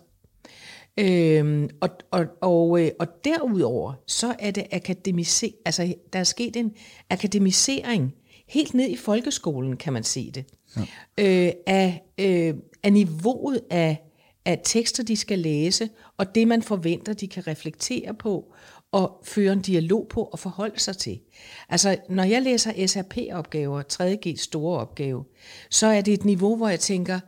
Øhm, 0.99 1.69
og, 1.81 1.89
og, 2.11 2.27
og, 2.41 2.83
øh, 2.83 2.91
og 2.99 3.07
derudover, 3.25 3.93
så 4.07 4.35
er 4.39 4.51
det 4.51 4.67
akademise, 4.73 5.53
altså 5.65 5.95
der 6.13 6.19
er 6.19 6.25
sket 6.25 6.57
en 6.57 6.73
akademisering 7.11 8.15
helt 8.49 8.75
ned 8.75 8.89
i 8.89 8.97
folkeskolen, 8.97 9.77
kan 9.77 9.93
man 9.93 10.05
se 10.05 10.31
det, 10.31 10.45
ja. 10.77 10.83
øh, 11.19 11.53
af, 11.67 12.03
øh, 12.19 12.55
af 12.83 12.93
niveauet 12.93 13.61
af, 13.71 14.03
af 14.45 14.61
tekster, 14.65 15.03
de 15.03 15.17
skal 15.17 15.39
læse, 15.39 15.89
og 16.17 16.35
det, 16.35 16.49
man 16.49 16.63
forventer, 16.63 17.13
de 17.13 17.29
kan 17.29 17.47
reflektere 17.47 18.15
på, 18.15 18.55
og 18.93 19.23
føre 19.25 19.53
en 19.53 19.63
dialog 19.63 20.07
på 20.09 20.23
og 20.23 20.39
forholde 20.39 20.81
sig 20.81 20.97
til. 20.97 21.21
Altså, 21.69 21.97
når 22.09 22.25
jeg 22.25 22.43
læser 22.43 22.87
SRP-opgaver, 22.87 23.83
3.G 23.93 24.39
store 24.39 24.81
opgave, 24.81 25.25
så 25.71 25.87
er 25.87 26.01
det 26.01 26.15
et 26.15 26.25
niveau, 26.25 26.57
hvor 26.57 26.69
jeg 26.69 26.81
tænker, 26.81 27.21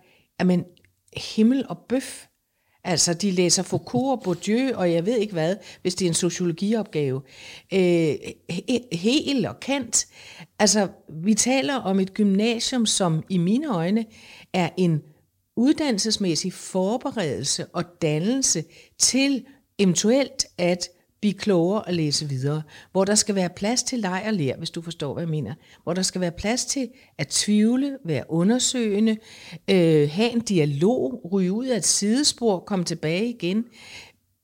men 0.44 0.64
himmel 1.16 1.64
og 1.68 1.78
bøf, 1.88 2.26
Altså, 2.84 3.14
de 3.14 3.30
læser 3.30 3.62
Foucault 3.62 4.18
og 4.18 4.22
Bourdieu, 4.24 4.76
og 4.76 4.92
jeg 4.92 5.06
ved 5.06 5.16
ikke 5.16 5.32
hvad, 5.32 5.56
hvis 5.82 5.94
det 5.94 6.04
er 6.04 6.08
en 6.08 6.14
sociologiopgave. 6.14 7.22
Øh, 7.74 8.14
Hegel 8.92 9.46
og 9.46 9.60
Kant. 9.60 10.06
Altså, 10.58 10.88
vi 11.08 11.34
taler 11.34 11.74
om 11.74 12.00
et 12.00 12.14
gymnasium, 12.14 12.86
som 12.86 13.22
i 13.28 13.38
mine 13.38 13.74
øjne 13.74 14.06
er 14.52 14.68
en 14.76 15.02
uddannelsesmæssig 15.56 16.52
forberedelse 16.52 17.66
og 17.66 17.84
dannelse 18.02 18.64
til 18.98 19.44
eventuelt 19.78 20.46
at 20.58 20.88
blive 21.20 21.34
klogere 21.34 21.82
og 21.82 21.94
læse 21.94 22.28
videre, 22.28 22.62
hvor 22.92 23.04
der 23.04 23.14
skal 23.14 23.34
være 23.34 23.48
plads 23.48 23.82
til 23.82 23.98
leg 23.98 24.22
og 24.26 24.32
lær, 24.32 24.56
hvis 24.56 24.70
du 24.70 24.82
forstår, 24.82 25.12
hvad 25.12 25.22
jeg 25.22 25.30
mener. 25.30 25.54
Hvor 25.82 25.94
der 25.94 26.02
skal 26.02 26.20
være 26.20 26.32
plads 26.32 26.64
til 26.64 26.88
at 27.18 27.28
tvivle, 27.28 27.98
være 28.04 28.24
undersøgende, 28.28 29.16
øh, 29.70 30.10
have 30.10 30.30
en 30.30 30.40
dialog, 30.40 31.30
ryge 31.32 31.52
ud 31.52 31.66
af 31.66 31.76
et 31.76 31.84
sidespor, 31.84 32.58
komme 32.58 32.84
tilbage 32.84 33.28
igen. 33.28 33.64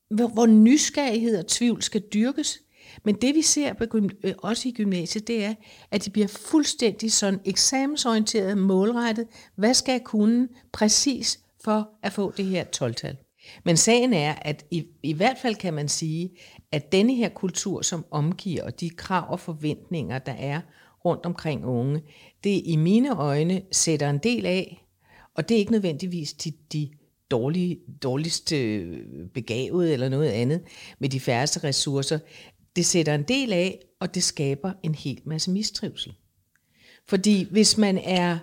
Hvor, 0.09 0.27
hvor 0.27 0.45
nysgerrighed 0.45 1.37
og 1.37 1.47
tvivl 1.47 1.81
skal 1.81 2.01
dyrkes. 2.13 2.59
Men 3.05 3.15
det 3.15 3.35
vi 3.35 3.41
ser 3.41 3.73
på, 3.73 3.99
øh, 4.23 4.33
også 4.37 4.69
i 4.69 4.71
gymnasiet, 4.71 5.27
det 5.27 5.43
er, 5.43 5.53
at 5.91 6.05
de 6.05 6.09
bliver 6.09 6.27
fuldstændig 6.27 7.11
sådan 7.11 7.39
eksamensorienteret, 7.45 8.57
målrettet. 8.57 9.27
Hvad 9.55 9.73
skal 9.73 9.91
jeg 9.91 10.03
kunne 10.03 10.47
præcis 10.71 11.39
for 11.63 11.89
at 12.03 12.13
få 12.13 12.33
det 12.37 12.45
her 12.45 12.63
12-tal? 12.75 13.17
Men 13.63 13.77
sagen 13.77 14.13
er, 14.13 14.33
at 14.41 14.65
i, 14.71 14.85
i 15.03 15.13
hvert 15.13 15.37
fald 15.41 15.55
kan 15.55 15.73
man 15.73 15.87
sige, 15.87 16.29
at 16.75 16.91
denne 16.91 17.15
her 17.15 17.29
kultur, 17.29 17.81
som 17.81 18.05
omgiver, 18.11 18.63
og 18.63 18.79
de 18.79 18.89
krav 18.89 19.31
og 19.31 19.39
forventninger, 19.39 20.19
der 20.19 20.31
er 20.31 20.61
rundt 21.05 21.25
omkring 21.25 21.65
unge, 21.65 22.01
det 22.43 22.61
i 22.65 22.75
mine 22.75 23.17
øjne 23.17 23.61
sætter 23.71 24.09
en 24.09 24.17
del 24.17 24.45
af, 24.45 24.85
og 25.35 25.49
det 25.49 25.55
er 25.55 25.59
ikke 25.59 25.71
nødvendigvis 25.71 26.33
de, 26.33 26.51
de 26.73 26.89
dårlige, 27.31 27.79
dårligst 28.03 28.51
øh, 28.51 29.03
begavede 29.33 29.93
eller 29.93 30.09
noget 30.09 30.29
andet, 30.29 30.61
med 30.99 31.09
de 31.09 31.19
færreste 31.19 31.63
ressourcer. 31.63 32.19
Det 32.75 32.85
sætter 32.85 33.15
en 33.15 33.23
del 33.23 33.53
af, 33.53 33.79
og 33.99 34.15
det 34.15 34.23
skaber 34.23 34.73
en 34.83 34.95
hel 34.95 35.21
masse 35.25 35.51
mistrivsel. 35.51 36.13
Fordi 37.07 37.47
hvis 37.51 37.77
man 37.77 37.97
er, 37.97 38.37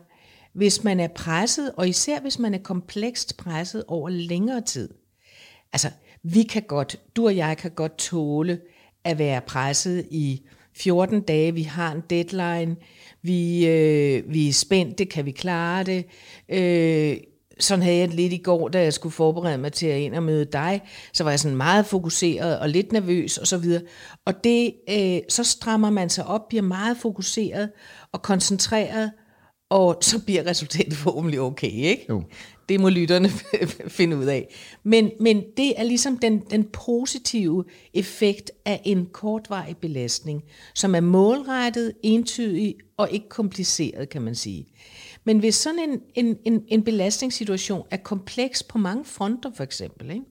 hvis 0.53 0.85
man 0.85 1.01
er 1.01 1.09
presset, 1.09 1.73
og 1.77 1.89
især 1.89 2.21
hvis 2.21 2.39
man 2.39 2.55
er 2.55 2.63
komplekst 2.63 3.37
presset 3.37 3.85
over 3.89 4.09
længere 4.09 4.61
tid, 4.61 4.95
altså 5.73 5.91
vi 6.25 6.43
kan 6.43 6.63
godt, 6.63 6.97
du 7.17 7.27
og 7.27 7.37
jeg 7.37 7.57
kan 7.57 7.71
godt 7.71 7.99
tåle 7.99 8.61
at 9.05 9.19
være 9.19 9.41
presset 9.41 10.07
i 10.11 10.43
14 10.77 11.21
dage, 11.21 11.55
vi 11.55 11.63
har 11.63 11.93
en 11.93 12.03
deadline, 12.11 12.77
vi, 13.23 13.67
øh, 13.67 14.33
vi 14.33 14.49
er 14.49 14.53
spændte, 14.53 15.05
kan 15.05 15.27
vi 15.27 15.31
klare 15.31 15.85
det? 15.85 16.05
Øh, 16.49 17.17
sådan 17.61 17.83
havde 17.83 17.97
jeg 17.97 18.09
det 18.09 18.17
lidt 18.17 18.33
i 18.33 18.39
går, 18.39 18.69
da 18.69 18.83
jeg 18.83 18.93
skulle 18.93 19.13
forberede 19.13 19.59
mig 19.59 19.73
til 19.73 19.87
at 19.87 20.01
ind 20.01 20.15
og 20.15 20.23
møde 20.23 20.45
dig, 20.45 20.83
så 21.13 21.25
var 21.25 21.31
jeg 21.31 21.41
sådan 21.41 21.57
meget 21.57 21.87
fokuseret 21.87 22.59
og 22.59 22.69
lidt 22.69 22.93
nervøs 22.93 23.39
og 23.39 23.47
så 23.47 23.59
videre. 23.59 23.83
Og 24.27 24.45
det, 24.45 24.75
øh, 24.91 25.21
så 25.29 25.45
strammer 25.45 25.91
man 25.91 26.11
sig 26.11 26.27
op, 26.27 26.49
bliver 26.49 26.63
meget 26.63 26.97
fokuseret 26.97 27.71
og 28.13 28.23
koncentreret, 28.23 29.11
og 29.73 29.99
så 30.01 30.19
bliver 30.25 30.47
resultatet 30.47 30.95
forhåbentlig 31.05 31.41
okay, 31.41 31.71
ikke? 31.71 32.07
Jo. 32.09 32.23
Det 32.69 32.81
må 32.81 32.89
lytterne 32.89 33.29
finde 33.99 34.17
ud 34.17 34.25
af. 34.25 34.55
Men, 34.83 35.11
men 35.21 35.45
det 35.57 35.81
er 35.81 35.83
ligesom 35.83 36.19
den, 36.19 36.41
den 36.51 36.65
positive 36.65 37.65
effekt 37.95 38.51
af 38.65 38.81
en 38.85 39.07
kortvarig 39.13 39.77
belastning, 39.77 40.45
som 40.75 40.95
er 40.95 41.01
målrettet, 41.01 41.93
entydig 42.03 42.75
og 42.97 43.11
ikke 43.11 43.29
kompliceret, 43.29 44.09
kan 44.09 44.23
man 44.23 44.35
sige. 44.35 44.67
Men 45.25 45.39
hvis 45.39 45.55
sådan 45.55 45.79
en, 45.79 46.01
en, 46.15 46.39
en, 46.45 46.65
en 46.69 46.85
belastningssituation 46.85 47.87
er 47.91 47.97
kompleks 47.97 48.63
på 48.63 48.79
mange 48.79 49.05
fronter, 49.05 49.51
for 49.57 49.63
eksempel, 49.63 50.11
ikke? 50.11 50.25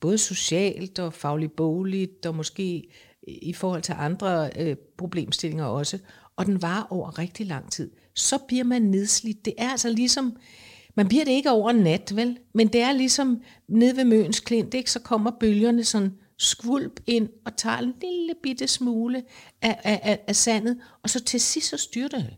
både 0.00 0.18
socialt 0.18 0.98
og 0.98 1.12
fagligt 1.12 1.56
bogligt, 1.56 2.26
og 2.26 2.34
måske 2.34 2.82
i 3.26 3.52
forhold 3.52 3.82
til 3.82 3.94
andre 3.98 4.50
øh, 4.58 4.76
problemstillinger 4.98 5.64
også, 5.64 5.98
og 6.36 6.46
den 6.46 6.62
var 6.62 6.86
over 6.90 7.18
rigtig 7.18 7.46
lang 7.46 7.70
tid, 7.72 7.90
så 8.14 8.38
bliver 8.48 8.64
man 8.64 8.82
nedslidt. 8.82 9.44
Det 9.44 9.54
er 9.58 9.68
altså 9.68 9.90
ligesom, 9.90 10.36
man 10.94 11.08
bliver 11.08 11.24
det 11.24 11.32
ikke 11.32 11.50
over 11.50 11.72
nat, 11.72 12.16
vel? 12.16 12.38
Men 12.54 12.68
det 12.68 12.80
er 12.80 12.92
ligesom 12.92 13.42
ned 13.68 13.94
ved 13.94 14.04
Møns 14.04 14.40
Klint, 14.40 14.74
ikke? 14.74 14.90
så 14.90 15.00
kommer 15.00 15.30
bølgerne 15.40 15.84
sådan 15.84 16.12
skvulp 16.38 17.00
ind 17.06 17.28
og 17.44 17.56
tager 17.56 17.78
en 17.78 17.94
lille 18.02 18.34
bitte 18.42 18.68
smule 18.68 19.22
af, 19.62 19.80
af, 19.84 20.00
af, 20.02 20.20
af 20.26 20.36
sandet, 20.36 20.78
og 21.02 21.10
så 21.10 21.24
til 21.24 21.40
sidst 21.40 21.68
så 21.68 21.76
styrter 21.76 22.18
det. 22.18 22.36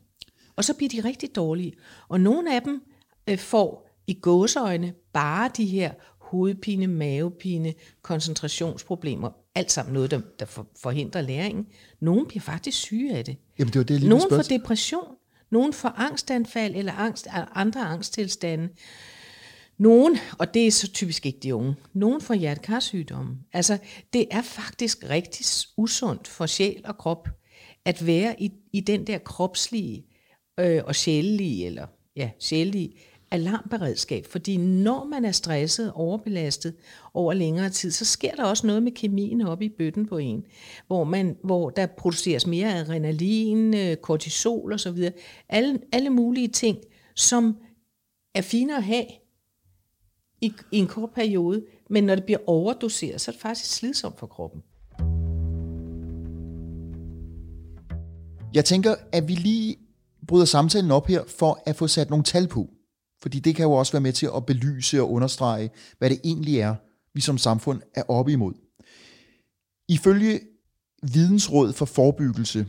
Og 0.57 0.65
så 0.65 0.75
bliver 0.75 0.89
de 0.89 1.09
rigtig 1.09 1.37
dårlige. 1.37 1.73
Og 2.09 2.21
nogle 2.21 2.55
af 2.55 2.63
dem 2.63 2.83
øh, 3.29 3.39
får 3.39 3.91
i 4.07 4.15
gåseøjne 4.15 4.95
bare 5.13 5.51
de 5.57 5.65
her 5.65 5.93
hovedpine, 6.19 6.87
mavepine, 6.87 7.75
koncentrationsproblemer, 8.03 9.31
alt 9.55 9.73
sammen 9.73 9.95
noget, 9.95 10.11
der, 10.11 10.21
der 10.39 10.47
forhindrer 10.83 11.21
læringen. 11.21 11.67
Nogle 12.01 12.27
bliver 12.27 12.43
faktisk 12.43 12.79
syge 12.79 13.17
af 13.17 13.25
det. 13.25 13.37
Jamen, 13.59 13.73
det 13.73 13.79
var 13.79 13.85
det, 13.85 14.01
lige 14.01 14.09
Nogen 14.09 14.25
ville 14.31 14.45
får 14.45 14.49
depression, 14.49 15.05
nogen 15.55 15.73
får 15.73 15.89
angstanfald 15.89 16.77
eller 16.77 16.93
angst, 16.93 17.27
andre 17.55 17.81
angsttilstande. 17.81 18.69
Nogen, 19.79 20.19
og 20.39 20.55
det 20.55 20.67
er 20.67 20.71
så 20.71 20.93
typisk 20.93 21.27
ikke 21.27 21.39
de 21.43 21.55
unge, 21.55 21.75
nogen 21.93 22.21
får 22.21 22.35
hjertekarsygdomme. 22.35 23.37
Altså, 23.53 23.79
det 24.13 24.27
er 24.31 24.43
faktisk 24.43 25.05
rigtig 25.11 25.47
usundt 25.77 26.29
for 26.29 26.47
sjæl 26.47 26.83
og 26.85 26.99
krop 26.99 27.29
at 27.85 28.07
være 28.07 28.43
i, 28.43 28.53
i 28.73 28.81
den 28.81 29.07
der 29.07 29.19
kropslige 29.19 30.07
øh, 30.61 30.83
og 30.85 30.95
sjælelige, 30.95 31.67
eller 31.67 31.87
ja, 32.17 32.31
sjælelige 32.41 32.93
alarmberedskab. 33.31 34.27
Fordi 34.27 34.57
når 34.57 35.05
man 35.05 35.25
er 35.25 35.33
stresset, 35.33 35.93
overbelastet 35.95 36.75
over 37.15 37.33
længere 37.33 37.71
tid, 37.71 37.91
så 37.91 38.05
sker 38.05 38.35
der 38.35 38.45
også 38.45 38.67
noget 38.67 38.83
med 38.83 38.93
kemien 38.93 39.41
oppe 39.41 39.65
i 39.65 39.69
bøtten 39.69 40.07
på 40.07 40.19
en, 40.19 40.47
hvor, 40.87 41.05
man, 41.05 41.37
hvor 41.45 41.71
der 41.71 41.87
produceres 41.87 42.47
mere 42.47 42.75
adrenalin, 42.75 43.75
øh, 43.75 43.97
kortisol 43.97 44.73
osv. 44.73 45.11
Alle, 45.49 45.81
alle 45.93 46.11
mulige 46.11 46.49
ting, 46.49 46.79
som 47.15 47.57
er 48.35 48.43
fine 48.43 48.77
at 48.77 48.83
have 48.83 49.05
i, 50.41 50.53
i 50.73 50.79
en 50.79 50.87
kort 50.87 51.11
periode, 51.11 51.65
men 51.91 52.05
når 52.05 52.15
det 52.15 52.25
bliver 52.25 52.41
overdoseret, 52.47 53.21
så 53.21 53.31
er 53.31 53.33
det 53.33 53.43
faktisk 53.43 53.77
slidsomt 53.77 54.19
for 54.19 54.27
kroppen. 54.27 54.63
Jeg 58.55 58.65
tænker, 58.65 58.95
at 59.13 59.29
vi 59.29 59.35
lige 59.35 59.77
bryder 60.29 60.45
samtalen 60.45 60.91
op 60.91 61.07
her 61.07 61.23
for 61.39 61.63
at 61.67 61.77
få 61.77 61.87
sat 61.87 62.11
nogle 62.11 62.25
tal 62.25 62.49
på. 62.49 62.71
Fordi 63.25 63.39
det 63.41 63.57
kan 63.57 63.63
jo 63.63 63.73
også 63.73 63.93
være 63.93 64.01
med 64.01 64.13
til 64.13 64.31
at 64.37 64.47
belyse 64.47 65.01
og 65.01 65.13
understrege, 65.13 65.71
hvad 65.99 66.11
det 66.11 66.21
egentlig 66.25 66.59
er, 66.59 66.75
vi 67.15 67.21
som 67.21 67.39
samfund 67.39 67.81
er 67.95 68.03
oppe 68.09 68.33
imod. 68.33 68.55
Ifølge 69.89 70.41
Vidensråd 71.03 71.73
for 71.73 71.85
Forebyggelse, 71.85 72.67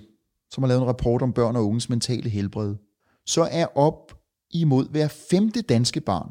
som 0.52 0.64
har 0.64 0.68
lavet 0.68 0.82
en 0.82 0.88
rapport 0.88 1.22
om 1.22 1.34
børn 1.34 1.56
og 1.56 1.68
unges 1.68 1.90
mentale 1.90 2.30
helbred, 2.30 2.76
så 3.26 3.48
er 3.52 3.78
op 3.78 4.20
imod 4.52 4.90
hver 4.90 5.08
femte 5.08 5.62
danske 5.62 6.02
barn 6.02 6.30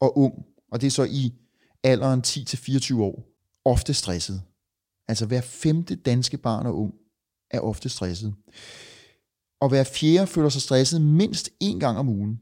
og 0.00 0.18
ung, 0.18 0.34
og 0.72 0.80
det 0.80 0.86
er 0.86 0.90
så 0.90 1.04
i 1.04 1.34
alderen 1.82 2.22
10-24 2.26 3.00
år, 3.00 3.28
ofte 3.64 3.94
stresset. 3.94 4.42
Altså 5.08 5.26
hver 5.26 5.40
femte 5.40 5.96
danske 5.96 6.36
barn 6.36 6.66
og 6.66 6.78
ung 6.78 6.94
er 7.50 7.60
ofte 7.60 7.88
stresset. 7.88 8.34
Og 9.60 9.68
hver 9.68 9.84
fjerde 9.84 10.26
føler 10.26 10.48
sig 10.48 10.62
stresset 10.62 11.02
mindst 11.02 11.50
én 11.64 11.78
gang 11.78 11.98
om 11.98 12.08
ugen. 12.08 12.40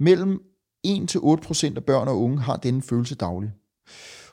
Mellem 0.00 0.40
1-8% 0.86 1.76
af 1.76 1.84
børn 1.84 2.08
og 2.08 2.20
unge 2.20 2.38
har 2.38 2.56
denne 2.56 2.82
følelse 2.82 3.14
dagligt. 3.14 3.52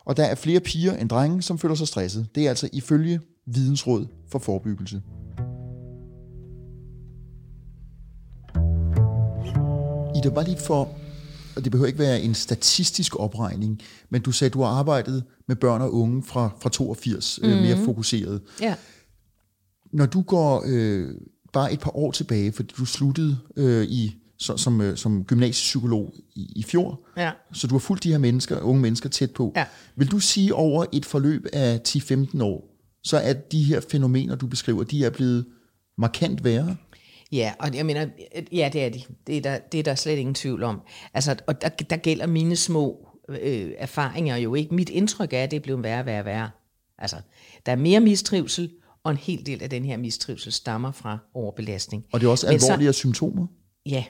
Og 0.05 0.17
der 0.17 0.23
er 0.23 0.35
flere 0.35 0.59
piger 0.59 0.97
end 0.97 1.09
drenge, 1.09 1.41
som 1.41 1.57
føler 1.57 1.75
sig 1.75 1.87
stresset. 1.87 2.27
Det 2.35 2.45
er 2.45 2.49
altså 2.49 2.69
ifølge 2.73 3.19
Vidensråd 3.45 4.07
for 4.31 4.39
Forebyggelse. 4.39 5.01
Ida, 10.15 10.29
bare 10.29 10.45
lige 10.45 10.57
for, 10.57 10.89
og 11.55 11.63
det 11.63 11.71
behøver 11.71 11.87
ikke 11.87 11.99
være 11.99 12.21
en 12.21 12.33
statistisk 12.33 13.15
opregning, 13.19 13.81
men 14.09 14.21
du 14.21 14.31
sagde, 14.31 14.49
du 14.49 14.61
har 14.61 14.69
arbejdet 14.69 15.23
med 15.47 15.55
børn 15.55 15.81
og 15.81 15.93
unge 15.93 16.23
fra, 16.23 16.49
fra 16.61 16.69
82, 16.69 17.39
mm-hmm. 17.41 17.57
øh, 17.57 17.63
mere 17.63 17.85
fokuseret. 17.85 18.41
Ja. 18.61 18.75
Når 19.93 20.05
du 20.05 20.21
går 20.21 20.63
øh, 20.67 21.15
bare 21.53 21.73
et 21.73 21.79
par 21.79 21.97
år 21.97 22.11
tilbage, 22.11 22.51
fordi 22.51 22.73
du 22.77 22.85
sluttede 22.85 23.37
øh, 23.55 23.83
i, 23.83 24.15
så, 24.39 24.57
som, 24.57 24.81
øh, 24.81 24.97
som 24.97 25.23
gymnasiepsykolog 25.23 26.13
i, 26.35 26.53
i 26.55 26.63
fjor, 26.63 26.99
Ja. 27.17 27.31
så 27.53 27.67
du 27.67 27.73
har 27.75 27.79
fulgt 27.79 28.03
de 28.03 28.11
her 28.11 28.17
mennesker, 28.17 28.59
unge 28.61 28.81
mennesker 28.81 29.09
tæt 29.09 29.31
på. 29.31 29.53
Ja. 29.55 29.65
Vil 29.95 30.11
du 30.11 30.19
sige 30.19 30.55
over 30.55 30.85
et 30.93 31.05
forløb 31.05 31.45
af 31.53 31.79
10-15 31.87 32.41
år, 32.43 32.75
så 33.03 33.17
er 33.17 33.33
de 33.33 33.63
her 33.63 33.81
fænomener, 33.91 34.35
du 34.35 34.47
beskriver, 34.47 34.83
de 34.83 35.05
er 35.05 35.09
blevet 35.09 35.45
markant 35.97 36.43
værre? 36.43 36.75
Ja, 37.31 37.53
og 37.59 37.75
jeg 37.75 37.85
mener, 37.85 38.07
ja, 38.51 38.69
det 38.73 38.83
er 38.85 38.89
de. 38.89 39.01
Det 39.27 39.37
er 39.37 39.41
der, 39.41 39.57
det 39.71 39.79
er 39.79 39.83
der 39.83 39.95
slet 39.95 40.17
ingen 40.17 40.35
tvivl 40.35 40.63
om. 40.63 40.81
Altså, 41.13 41.35
og 41.47 41.61
der, 41.61 41.69
der 41.69 41.97
gælder 41.97 42.27
mine 42.27 42.55
små 42.55 43.07
øh, 43.29 43.71
erfaringer 43.77 44.35
jo 44.35 44.55
ikke. 44.55 44.75
Mit 44.75 44.89
indtryk 44.89 45.33
er, 45.33 45.43
at 45.43 45.51
det 45.51 45.57
er 45.57 45.61
blevet 45.61 45.83
værre, 45.83 46.05
værre, 46.05 46.25
værre. 46.25 46.49
Altså, 46.97 47.15
der 47.65 47.71
er 47.71 47.75
mere 47.75 47.99
mistrivsel, 47.99 48.71
og 49.03 49.11
en 49.11 49.17
hel 49.17 49.45
del 49.45 49.63
af 49.63 49.69
den 49.69 49.85
her 49.85 49.97
mistrivsel 49.97 50.51
stammer 50.51 50.91
fra 50.91 51.17
overbelastning. 51.33 52.03
Og 52.13 52.19
det 52.19 52.27
er 52.27 52.31
også 52.31 52.47
Men 52.49 52.59
så- 52.59 52.65
alvorligere 52.65 52.93
symptomer? 52.93 53.47
Ja, 53.85 54.03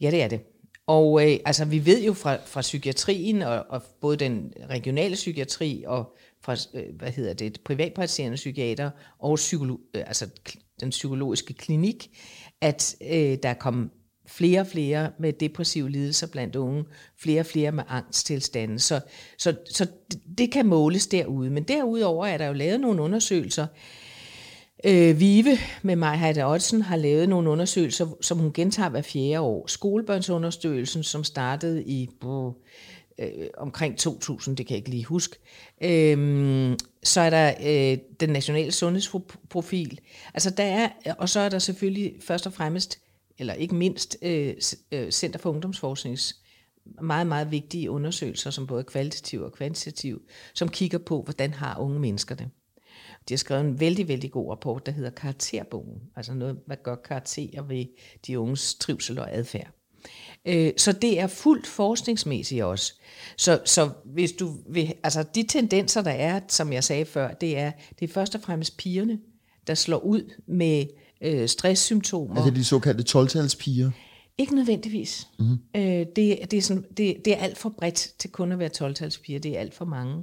ja 0.00 0.10
det 0.10 0.22
er 0.22 0.28
det. 0.28 0.40
Og 0.86 1.30
øh, 1.30 1.38
altså, 1.44 1.64
vi 1.64 1.86
ved 1.86 2.04
jo 2.04 2.12
fra, 2.12 2.36
fra 2.46 2.60
psykiatrien, 2.60 3.42
og, 3.42 3.66
og 3.68 3.82
både 4.00 4.16
den 4.16 4.52
regionale 4.70 5.14
psykiatri, 5.14 5.84
og 5.86 6.16
fra, 6.44 6.56
øh, 6.74 6.96
hvad 6.98 7.10
hedder 7.10 7.34
det, 7.34 7.60
privatpraktiserende 7.64 8.36
psykiater, 8.36 8.90
og 9.18 9.36
psykolo, 9.36 9.76
øh, 9.94 10.02
altså, 10.06 10.28
den 10.80 10.90
psykologiske 10.90 11.54
klinik, 11.54 12.10
at 12.60 12.96
øh, 13.02 13.38
der 13.42 13.54
kom 13.54 13.90
flere 14.26 14.60
og 14.60 14.66
flere 14.66 15.10
med 15.18 15.32
depressive 15.32 15.90
lidelser 15.90 16.26
blandt 16.26 16.56
unge, 16.56 16.84
flere 17.18 17.40
og 17.40 17.46
flere 17.46 17.72
med 17.72 17.84
angsttilstande. 17.88 18.78
Så, 18.78 19.00
så, 19.38 19.54
så 19.70 19.86
det, 20.10 20.20
det 20.38 20.52
kan 20.52 20.66
måles 20.66 21.06
derude. 21.06 21.50
Men 21.50 21.62
derudover 21.62 22.26
er 22.26 22.38
der 22.38 22.46
jo 22.46 22.52
lavet 22.52 22.80
nogle 22.80 23.02
undersøgelser, 23.02 23.66
Øh, 23.66 24.01
Øh, 24.86 25.20
Vive 25.20 25.58
med 25.82 25.96
mig, 25.96 26.18
Heide 26.18 26.44
Ottsen 26.44 26.82
har 26.82 26.96
lavet 26.96 27.28
nogle 27.28 27.50
undersøgelser, 27.50 28.06
som 28.20 28.38
hun 28.38 28.52
gentager 28.52 28.88
hver 28.88 29.02
fjerde 29.02 29.40
år. 29.40 29.66
Skolebørnsundersøgelsen, 29.66 31.02
som 31.02 31.24
startede 31.24 31.84
i 31.84 32.08
øh, 33.18 33.46
omkring 33.56 33.98
2000, 33.98 34.56
det 34.56 34.66
kan 34.66 34.74
jeg 34.74 34.78
ikke 34.78 34.90
lige 34.90 35.04
huske. 35.04 35.36
Øh, 35.82 36.78
så 37.02 37.20
er 37.20 37.30
der 37.30 37.54
øh, 37.62 37.98
den 38.20 38.30
nationale 38.30 38.72
sundhedsprofil. 38.72 40.00
Altså 40.34 40.50
der 40.50 40.64
er, 40.64 40.88
og 41.18 41.28
så 41.28 41.40
er 41.40 41.48
der 41.48 41.58
selvfølgelig 41.58 42.14
først 42.20 42.46
og 42.46 42.52
fremmest, 42.52 43.00
eller 43.38 43.54
ikke 43.54 43.74
mindst, 43.74 44.16
øh, 44.22 44.54
øh 44.92 45.10
Center 45.10 45.38
for 45.38 45.50
Ungdomsforsknings 45.50 46.36
meget, 47.02 47.26
meget 47.26 47.50
vigtige 47.50 47.90
undersøgelser, 47.90 48.50
som 48.50 48.66
både 48.66 48.80
er 48.80 48.84
kvalitative 48.84 49.44
og 49.44 49.52
kvantitative, 49.52 50.20
som 50.54 50.68
kigger 50.68 50.98
på, 50.98 51.22
hvordan 51.22 51.54
har 51.54 51.78
unge 51.78 52.00
mennesker 52.00 52.34
det. 52.34 52.48
De 53.28 53.34
har 53.34 53.38
skrevet 53.38 53.64
en 53.64 53.80
vældig, 53.80 54.08
vældig 54.08 54.30
god 54.30 54.50
rapport, 54.50 54.86
der 54.86 54.92
hedder 54.92 55.10
Karakterbogen. 55.10 56.00
Altså 56.16 56.34
noget, 56.34 56.58
hvad 56.66 56.76
gør 56.82 56.94
karakterer 56.94 57.62
ved 57.62 57.84
de 58.26 58.38
unges 58.38 58.74
trivsel 58.74 59.18
og 59.18 59.34
adfærd. 59.34 59.70
Øh, 60.44 60.72
Så 60.76 60.92
det 60.92 61.20
er 61.20 61.26
fuldt 61.26 61.66
forskningsmæssigt 61.66 62.62
også. 62.62 62.94
Så, 63.36 63.60
så 63.64 63.90
hvis 64.04 64.32
du 64.32 64.56
vil, 64.70 64.94
altså 65.02 65.24
de 65.34 65.42
tendenser, 65.42 66.02
der 66.02 66.10
er, 66.10 66.40
som 66.48 66.72
jeg 66.72 66.84
sagde 66.84 67.04
før, 67.04 67.32
det 67.34 67.58
er, 67.58 67.72
det 68.00 68.10
er 68.10 68.12
først 68.12 68.34
og 68.34 68.40
fremmest 68.40 68.76
pigerne, 68.76 69.18
der 69.66 69.74
slår 69.74 69.98
ud 69.98 70.32
med 70.46 70.86
øh, 71.20 71.48
stresssymptomer. 71.48 72.36
Altså 72.36 72.50
de 72.50 72.64
såkaldte 72.64 73.18
12-talspiger? 73.18 73.90
Ikke 74.38 74.54
nødvendigvis. 74.54 75.28
Mm-hmm. 75.38 75.58
Øh, 75.76 75.82
det, 76.16 76.38
det, 76.50 76.52
er 76.52 76.62
sådan, 76.62 76.84
det, 76.96 77.16
det 77.24 77.32
er 77.32 77.36
alt 77.36 77.58
for 77.58 77.68
bredt 77.68 78.08
til 78.18 78.30
kun 78.30 78.52
at 78.52 78.58
være 78.58 78.70
12-talspiger. 78.76 79.38
Det 79.38 79.46
er 79.56 79.60
alt 79.60 79.74
for 79.74 79.84
mange. 79.84 80.22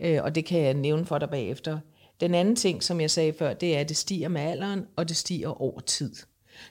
Øh, 0.00 0.22
og 0.22 0.34
det 0.34 0.44
kan 0.44 0.60
jeg 0.60 0.74
nævne 0.74 1.06
for 1.06 1.18
dig 1.18 1.30
bagefter. 1.30 1.78
Den 2.20 2.34
anden 2.34 2.56
ting, 2.56 2.82
som 2.82 3.00
jeg 3.00 3.10
sagde 3.10 3.32
før, 3.38 3.54
det 3.54 3.76
er, 3.76 3.80
at 3.80 3.88
det 3.88 3.96
stiger 3.96 4.28
med 4.28 4.40
alderen, 4.40 4.86
og 4.96 5.08
det 5.08 5.16
stiger 5.16 5.62
over 5.62 5.80
tid. 5.80 6.14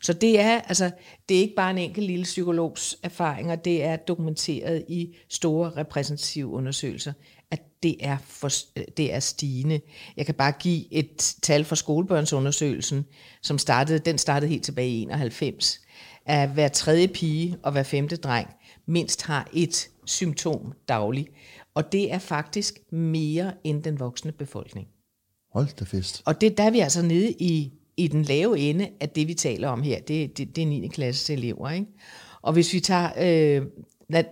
Så 0.02 0.14
det 0.14 0.40
er, 0.40 0.62
altså, 0.62 0.92
det 1.30 1.38
er 1.38 1.42
ikke 1.42 1.56
bare 1.56 1.72
en 1.72 1.78
enkelt 1.78 2.08
lille 2.08 2.24
psykologs 2.24 2.98
erfaringer, 3.04 3.56
det 3.56 3.84
er 3.84 3.96
dokumenteret 3.96 4.86
i 4.88 5.16
store 5.30 5.70
repræsentative 5.78 6.48
undersøgelser, 6.48 7.14
at 7.52 7.62
det 7.84 7.96
er, 8.00 8.18
for, 8.26 8.50
øh, 8.80 8.84
det 8.98 9.14
er 9.14 9.20
stigende. 9.20 9.82
Jeg 10.18 10.26
kan 10.26 10.36
bare 10.36 10.52
give 10.52 10.94
et 10.94 11.36
tal 11.42 11.66
fra 11.66 11.76
skolebørnsundersøgelsen, 11.76 13.06
som 13.42 13.58
startede, 13.58 14.00
den 14.00 14.18
startede 14.18 14.50
helt 14.50 14.64
tilbage 14.64 14.90
i 14.90 15.02
91, 15.02 15.82
at 16.26 16.50
hver 16.50 16.68
tredje 16.68 17.08
pige 17.08 17.58
og 17.64 17.72
hver 17.72 17.84
femte 17.84 18.16
dreng 18.16 18.48
mindst 18.86 19.22
har 19.24 19.50
et 19.54 19.90
symptom 20.06 20.74
dagligt. 20.88 21.30
Og 21.76 21.92
det 21.92 22.14
er 22.14 22.20
faktisk 22.20 22.80
mere 22.92 23.54
end 23.64 23.84
den 23.84 24.00
voksne 24.00 24.32
befolkning. 24.32 24.88
Hold 25.58 25.76
da 25.80 25.86
fest. 25.86 26.22
Og 26.26 26.42
det, 26.42 26.58
der 26.58 26.64
er 26.64 26.70
vi 26.70 26.80
altså 26.80 27.02
nede 27.02 27.32
i, 27.32 27.74
i 27.98 28.08
den 28.08 28.24
lave 28.24 28.60
ende 28.60 28.90
af 29.00 29.10
det, 29.10 29.28
vi 29.28 29.34
taler 29.34 29.68
om 29.68 29.82
her. 29.82 30.00
Det, 30.00 30.38
det, 30.38 30.56
det 30.56 30.62
er 30.62 30.68
9. 30.68 30.88
klasses 30.88 31.30
elever. 31.30 31.70
Ikke? 31.70 31.86
Og 32.42 32.54
hvis 32.54 32.74
vi 32.74 32.80
tager 32.80 33.10
øh, 33.18 33.66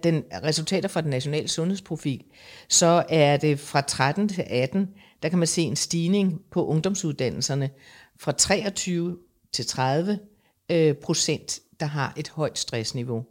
den, 0.04 0.24
resultater 0.44 0.90
fra 0.90 1.02
den 1.02 1.10
nationale 1.10 1.48
sundhedsprofil, 1.48 2.24
så 2.70 3.06
er 3.10 3.38
det 3.38 3.60
fra 3.60 3.82
13 3.82 4.30
til 4.30 4.44
18, 4.48 4.88
der 5.24 5.30
kan 5.30 5.40
man 5.40 5.48
se 5.48 5.62
en 5.62 5.76
stigning 5.76 6.42
på 6.52 6.66
ungdomsuddannelserne 6.66 7.70
fra 8.20 8.32
23 8.32 9.18
til 9.54 9.66
30 9.66 10.20
øh, 10.72 10.94
procent, 10.94 11.60
der 11.80 11.86
har 11.86 12.14
et 12.18 12.30
højt 12.30 12.60
stressniveau. 12.60 13.26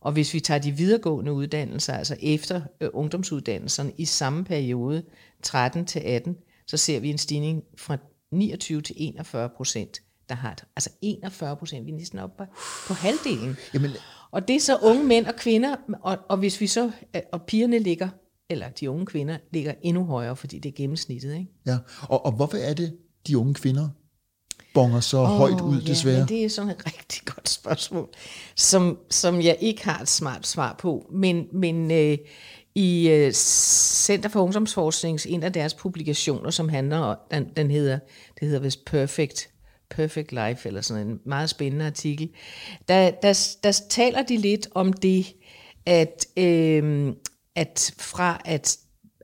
Og 0.00 0.12
hvis 0.12 0.34
vi 0.34 0.40
tager 0.40 0.60
de 0.60 0.72
videregående 0.72 1.32
uddannelser, 1.32 1.92
altså 1.92 2.16
efter 2.22 2.60
øh, 2.80 2.88
ungdomsuddannelserne 2.92 3.92
i 3.98 4.04
samme 4.04 4.44
periode, 4.44 5.02
13 5.42 5.86
til 5.86 6.00
18, 6.00 6.36
så 6.66 6.76
ser 6.76 7.00
vi 7.00 7.10
en 7.10 7.18
stigning 7.18 7.62
fra 7.78 7.96
29 8.32 8.82
til 8.82 8.94
41 8.98 9.48
procent, 9.56 10.02
der 10.28 10.34
har 10.34 10.54
det. 10.54 10.64
Altså 10.76 10.90
41 11.02 11.56
procent, 11.56 11.86
vi 11.86 11.90
er 11.90 11.96
næsten 11.96 12.18
oppe 12.18 12.36
på, 12.38 12.44
på 12.86 12.94
halvdelen. 12.94 13.56
Jamen, 13.74 13.90
Og 14.30 14.48
det 14.48 14.56
er 14.56 14.60
så 14.60 14.78
unge 14.82 15.04
mænd 15.04 15.26
og 15.26 15.36
kvinder, 15.36 15.76
og, 16.02 16.18
og 16.28 16.36
hvis 16.36 16.60
vi 16.60 16.66
så, 16.66 16.90
øh, 17.16 17.22
og 17.32 17.42
pigerne 17.42 17.78
ligger, 17.78 18.08
eller 18.50 18.68
de 18.68 18.90
unge 18.90 19.06
kvinder, 19.06 19.38
ligger 19.52 19.74
endnu 19.82 20.04
højere, 20.04 20.36
fordi 20.36 20.58
det 20.58 20.68
er 20.68 20.72
gennemsnittet. 20.76 21.34
Ikke? 21.34 21.50
ja. 21.66 21.78
Og, 22.02 22.26
og 22.26 22.32
hvorfor 22.32 22.56
er 22.56 22.74
det 22.74 22.96
de 23.26 23.38
unge 23.38 23.54
kvinder, 23.54 23.88
bonger 24.74 25.00
så 25.00 25.18
oh, 25.18 25.28
højt 25.28 25.60
ud, 25.60 25.80
ja, 25.80 25.90
desværre? 25.90 26.18
Men 26.18 26.28
det 26.28 26.44
er 26.44 26.48
sådan 26.48 26.70
et 26.70 26.86
rigtig 26.86 27.22
godt 27.34 27.48
spørgsmål, 27.48 28.08
som, 28.56 28.98
som 29.10 29.40
jeg 29.40 29.56
ikke 29.60 29.84
har 29.84 30.02
et 30.02 30.08
smart 30.08 30.46
svar 30.46 30.76
på. 30.78 31.06
Men, 31.12 31.46
men 31.52 31.90
øh, 31.90 32.18
i 32.76 33.08
øh, 33.08 33.32
Center 33.32 34.28
for 34.28 34.42
Ungdomsforsknings, 34.42 35.26
en 35.26 35.42
af 35.42 35.52
deres 35.52 35.74
publikationer, 35.74 36.50
som 36.50 36.68
handler 36.68 36.96
om, 36.98 37.16
den, 37.30 37.48
den 37.56 37.70
hedder, 37.70 37.98
det 38.40 38.48
hedder 38.48 38.60
vist 38.60 38.84
Perfect, 38.84 39.48
Perfect 39.90 40.32
Life, 40.32 40.68
eller 40.68 40.80
sådan 40.80 41.06
en 41.06 41.20
meget 41.24 41.50
spændende 41.50 41.86
artikel, 41.86 42.30
der, 42.88 43.10
der, 43.10 43.56
der 43.62 43.80
taler 43.90 44.22
de 44.22 44.36
lidt 44.36 44.68
om 44.74 44.92
det, 44.92 45.26
at, 45.86 46.26
øh, 46.36 47.12
at 47.54 47.94
fra 47.98 48.40
at, 48.44 48.78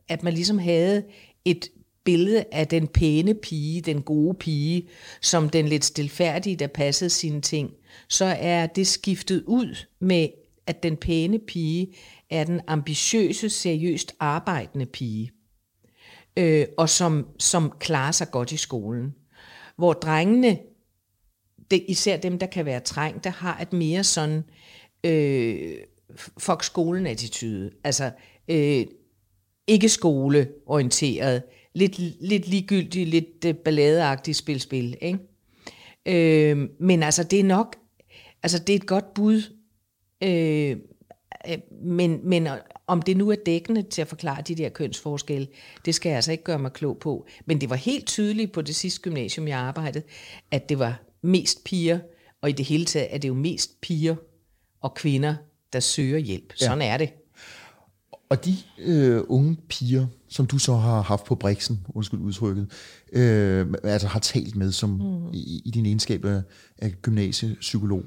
at 0.08 0.22
man 0.22 0.32
ligesom 0.32 0.58
havde 0.58 1.02
et 1.44 1.68
billede 2.04 2.44
af 2.52 2.68
den 2.68 2.88
pæne 2.88 3.34
pige, 3.34 3.80
den 3.80 4.02
gode 4.02 4.34
pige, 4.34 4.88
som 5.20 5.50
den 5.50 5.68
lidt 5.68 5.84
stilfærdige, 5.84 6.56
der 6.56 6.66
passede 6.66 7.10
sine 7.10 7.40
ting, 7.40 7.70
så 8.08 8.24
er 8.24 8.66
det 8.66 8.86
skiftet 8.86 9.44
ud 9.46 9.76
med, 10.00 10.28
at 10.66 10.82
den 10.82 10.96
pæne 10.96 11.38
pige 11.38 11.94
er 12.30 12.44
den 12.44 12.60
ambitiøse, 12.66 13.50
seriøst 13.50 14.14
arbejdende 14.20 14.86
pige, 14.86 15.32
øh, 16.36 16.66
og 16.78 16.88
som, 16.88 17.28
som 17.38 17.72
klarer 17.80 18.12
sig 18.12 18.30
godt 18.30 18.52
i 18.52 18.56
skolen. 18.56 19.14
Hvor 19.76 19.92
drengene, 19.92 20.58
det, 21.70 21.84
især 21.88 22.16
dem, 22.16 22.38
der 22.38 22.46
kan 22.46 22.66
være 22.66 22.80
trængte, 22.80 23.30
har 23.30 23.60
et 23.60 23.72
mere 23.72 24.04
sådan 24.04 24.44
øh, 25.04 25.74
fuck 26.38 26.62
skolen-attitude. 26.62 27.70
Altså 27.84 28.10
øh, 28.48 28.86
ikke 29.66 29.88
skoleorienteret, 29.88 31.42
lidt, 31.74 31.98
lidt 31.98 32.48
ligegyldigt, 32.48 33.08
lidt 33.08 33.44
øh, 33.46 33.54
balladeagtigt 33.54 34.36
spil-spil. 34.36 34.96
Ikke? 35.00 35.18
Øh, 36.06 36.68
men 36.80 37.02
altså, 37.02 37.24
det 37.24 37.40
er 37.40 37.44
nok, 37.44 37.76
altså 38.42 38.58
det 38.58 38.72
er 38.72 38.76
et 38.76 38.86
godt 38.86 39.14
bud, 39.14 39.42
øh, 40.22 40.76
øh, 41.48 41.58
men, 41.82 42.20
men 42.24 42.48
om 42.86 43.02
det 43.02 43.16
nu 43.16 43.30
er 43.30 43.36
dækkende 43.46 43.82
til 43.82 44.02
at 44.02 44.08
forklare 44.08 44.42
de 44.42 44.54
der 44.54 44.68
kønsforskelle, 44.68 45.48
det 45.84 45.94
skal 45.94 46.08
jeg 46.08 46.16
altså 46.16 46.32
ikke 46.32 46.44
gøre 46.44 46.58
mig 46.58 46.72
klog 46.72 46.98
på. 46.98 47.26
Men 47.46 47.60
det 47.60 47.70
var 47.70 47.76
helt 47.76 48.06
tydeligt 48.06 48.52
på 48.52 48.62
det 48.62 48.76
sidste 48.76 49.00
gymnasium, 49.00 49.48
jeg 49.48 49.58
arbejdede, 49.58 50.04
at 50.50 50.68
det 50.68 50.78
var 50.78 51.02
mest 51.22 51.64
piger, 51.64 51.98
og 52.42 52.48
i 52.48 52.52
det 52.52 52.66
hele 52.66 52.84
taget 52.84 53.14
er 53.14 53.18
det 53.18 53.28
jo 53.28 53.34
mest 53.34 53.80
piger 53.80 54.16
og 54.80 54.94
kvinder, 54.94 55.34
der 55.72 55.80
søger 55.80 56.18
hjælp. 56.18 56.52
Sådan 56.56 56.78
ja. 56.78 56.86
er 56.86 56.96
det. 56.96 57.10
Og 58.28 58.44
de 58.44 58.56
øh, 58.78 59.22
unge 59.28 59.56
piger, 59.68 60.06
som 60.28 60.46
du 60.46 60.58
så 60.58 60.74
har 60.74 61.02
haft 61.02 61.24
på 61.24 61.34
Brixen, 61.34 61.86
undskyld 61.88 62.20
udtrykket, 62.20 62.70
øh, 63.12 63.66
altså 63.84 64.08
har 64.08 64.20
talt 64.20 64.56
med 64.56 64.72
som 64.72 64.90
mm. 64.90 65.32
i, 65.32 65.62
i 65.64 65.70
din 65.70 65.86
egenskab 65.86 66.24
af, 66.24 66.42
af 66.78 66.92
gymnasiepsykolog. 67.02 68.02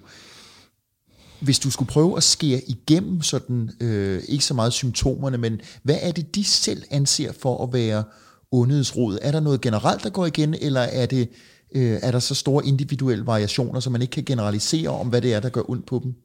Hvis 1.40 1.60
du 1.60 1.72
skulle 1.72 1.90
prøve 1.90 2.18
at 2.18 2.24
skære 2.24 2.62
igennem 2.68 3.22
sådan, 3.22 3.70
øh, 3.80 4.24
ikke 4.28 4.46
så 4.46 4.54
meget 4.54 4.74
symptomerne, 4.74 5.38
men 5.38 5.62
hvad 5.84 5.98
er 6.02 6.12
det, 6.12 6.36
de 6.36 6.44
selv 6.44 6.84
anser 6.92 7.32
for 7.32 7.64
at 7.64 7.74
være 7.74 8.04
ondets 8.52 8.96
rod? 8.96 9.20
Er 9.22 9.32
der 9.32 9.40
noget 9.40 9.62
generelt, 9.62 10.04
der 10.04 10.10
går 10.10 10.26
igen, 10.26 10.54
eller 10.54 10.82
er, 10.82 11.06
det, 11.06 11.30
øh, 11.76 12.00
er 12.02 12.12
der 12.12 12.20
så 12.20 12.36
store 12.36 12.66
individuelle 12.66 13.26
variationer, 13.26 13.80
så 13.80 13.90
man 13.90 14.02
ikke 14.02 14.12
kan 14.12 14.26
generalisere 14.26 14.90
om, 14.90 15.08
hvad 15.08 15.22
det 15.22 15.34
er, 15.34 15.40
der 15.40 15.50
gør 15.50 15.70
ondt 15.70 15.86
på 15.86 16.02
dem? 16.04 16.16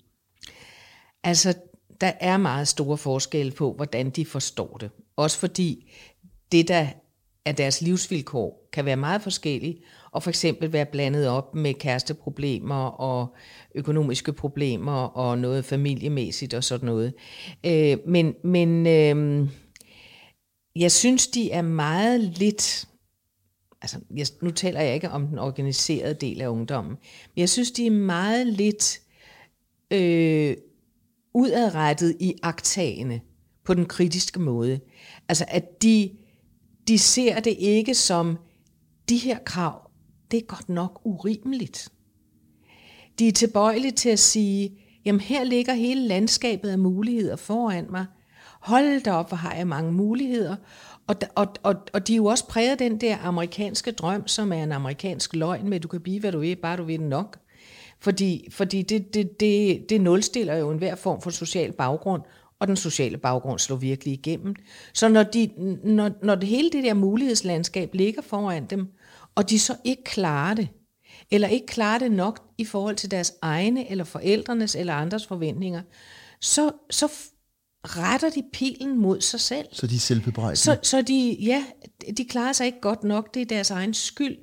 Altså, 1.24 1.54
der 2.00 2.12
er 2.20 2.36
meget 2.36 2.68
store 2.68 2.98
forskelle 2.98 3.52
på, 3.52 3.72
hvordan 3.72 4.10
de 4.10 4.26
forstår 4.26 4.76
det. 4.80 4.90
Også 5.16 5.38
fordi 5.38 5.92
det, 6.52 6.68
der 6.68 6.86
er 7.44 7.52
deres 7.52 7.80
livsvilkår, 7.80 8.68
kan 8.72 8.84
være 8.84 8.96
meget 8.96 9.22
forskellige, 9.22 9.76
og 10.12 10.22
for 10.22 10.30
eksempel 10.30 10.72
være 10.72 10.86
blandet 10.86 11.28
op 11.28 11.54
med 11.54 11.74
kæresteproblemer 11.74 12.84
og 12.84 13.34
økonomiske 13.74 14.32
problemer 14.32 15.02
og 15.02 15.38
noget 15.38 15.64
familiemæssigt 15.64 16.54
og 16.54 16.64
sådan 16.64 16.86
noget. 16.86 17.14
Øh, 17.66 17.98
men 18.06 18.34
men 18.44 18.86
øh, 18.86 19.48
jeg 20.76 20.92
synes, 20.92 21.26
de 21.26 21.50
er 21.50 21.62
meget 21.62 22.20
lidt... 22.20 22.88
Altså, 23.82 24.00
jeg, 24.16 24.26
nu 24.42 24.50
taler 24.50 24.80
jeg 24.80 24.94
ikke 24.94 25.10
om 25.10 25.26
den 25.26 25.38
organiserede 25.38 26.14
del 26.14 26.40
af 26.40 26.48
ungdommen, 26.48 26.96
men 27.34 27.40
jeg 27.40 27.48
synes, 27.48 27.70
de 27.70 27.86
er 27.86 27.90
meget 27.90 28.46
lidt 28.46 29.00
øh, 29.90 30.56
udadrettet 31.34 32.16
i 32.20 32.34
aktagene 32.42 33.20
på 33.64 33.74
den 33.74 33.86
kritiske 33.86 34.40
måde. 34.40 34.80
Altså 35.28 35.44
at 35.48 35.82
de, 35.82 36.10
de 36.88 36.98
ser 36.98 37.40
det 37.40 37.56
ikke 37.58 37.94
som, 37.94 38.38
de 39.08 39.16
her 39.16 39.38
krav, 39.44 39.89
det 40.30 40.36
er 40.36 40.46
godt 40.46 40.68
nok 40.68 41.00
urimeligt. 41.04 41.88
De 43.18 43.28
er 43.28 43.32
tilbøjelige 43.32 43.92
til 43.92 44.08
at 44.08 44.18
sige, 44.18 44.78
jamen 45.04 45.20
her 45.20 45.44
ligger 45.44 45.74
hele 45.74 46.08
landskabet 46.08 46.68
af 46.68 46.78
muligheder 46.78 47.36
foran 47.36 47.86
mig. 47.90 48.06
Hold 48.60 49.02
da 49.02 49.12
op, 49.12 49.28
hvor 49.28 49.36
har 49.36 49.54
jeg 49.54 49.66
mange 49.66 49.92
muligheder. 49.92 50.56
Og, 51.06 51.16
og, 51.34 51.46
og, 51.62 51.74
og 51.92 52.06
de 52.06 52.12
er 52.12 52.16
jo 52.16 52.24
også 52.24 52.46
præget 52.46 52.70
af 52.70 52.78
den 52.78 53.00
der 53.00 53.16
amerikanske 53.18 53.92
drøm, 53.92 54.28
som 54.28 54.52
er 54.52 54.62
en 54.62 54.72
amerikansk 54.72 55.34
løgn 55.34 55.68
med, 55.68 55.80
du 55.80 55.88
kan 55.88 56.00
blive, 56.00 56.20
hvad 56.20 56.32
du 56.32 56.38
vil, 56.38 56.56
bare 56.56 56.76
du 56.76 56.84
vil 56.84 57.00
nok. 57.00 57.38
Fordi, 58.00 58.48
fordi 58.50 58.82
det, 58.82 59.14
det, 59.14 59.40
det, 59.40 59.84
det 59.90 60.00
nulstiller 60.00 60.54
jo 60.54 60.70
enhver 60.70 60.94
form 60.94 61.20
for 61.20 61.30
social 61.30 61.72
baggrund, 61.72 62.22
og 62.58 62.68
den 62.68 62.76
sociale 62.76 63.18
baggrund 63.18 63.58
slår 63.58 63.76
virkelig 63.76 64.14
igennem. 64.14 64.54
Så 64.92 65.08
når, 65.08 65.22
de, 65.22 65.50
når, 65.84 66.10
når 66.22 66.34
det 66.34 66.48
hele 66.48 66.70
det 66.70 66.84
der 66.84 66.94
mulighedslandskab 66.94 67.94
ligger 67.94 68.22
foran 68.22 68.66
dem, 68.66 68.88
og 69.40 69.50
de 69.50 69.58
så 69.58 69.76
ikke 69.84 70.04
klarer 70.04 70.54
det, 70.54 70.68
eller 71.30 71.48
ikke 71.48 71.66
klarer 71.66 71.98
det 71.98 72.12
nok 72.12 72.42
i 72.58 72.64
forhold 72.64 72.96
til 72.96 73.10
deres 73.10 73.32
egne, 73.42 73.90
eller 73.90 74.04
forældrenes, 74.04 74.74
eller 74.74 74.94
andres 74.94 75.26
forventninger, 75.26 75.82
så, 76.40 76.72
så 76.90 77.12
retter 77.84 78.30
de 78.30 78.42
pilen 78.52 78.98
mod 78.98 79.20
sig 79.20 79.40
selv. 79.40 79.66
Så 79.72 79.86
de 79.86 79.94
er 79.94 79.98
selvbebrejdende? 79.98 80.56
Så, 80.56 80.78
så 80.82 81.02
de, 81.02 81.36
ja, 81.40 81.64
de 82.16 82.24
klarer 82.24 82.52
sig 82.52 82.66
ikke 82.66 82.80
godt 82.80 83.04
nok, 83.04 83.34
det 83.34 83.42
er 83.42 83.46
deres 83.46 83.70
egen 83.70 83.94
skyld. 83.94 84.36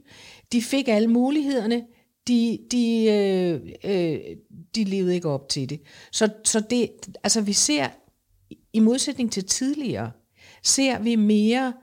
De 0.51 0.61
fik 0.61 0.87
alle 0.87 1.07
mulighederne, 1.07 1.83
de, 2.27 2.59
de, 2.71 3.05
øh, 3.05 3.61
øh, 3.83 4.19
de 4.75 4.83
levede 4.83 5.15
ikke 5.15 5.29
op 5.29 5.49
til 5.49 5.69
det. 5.69 5.81
Så, 6.11 6.29
så 6.43 6.59
det, 6.69 6.89
altså 7.23 7.41
vi 7.41 7.53
ser, 7.53 7.87
i 8.73 8.79
modsætning 8.79 9.31
til 9.31 9.45
tidligere, 9.45 10.11
ser 10.63 10.99
vi 10.99 11.15
mere 11.15 11.73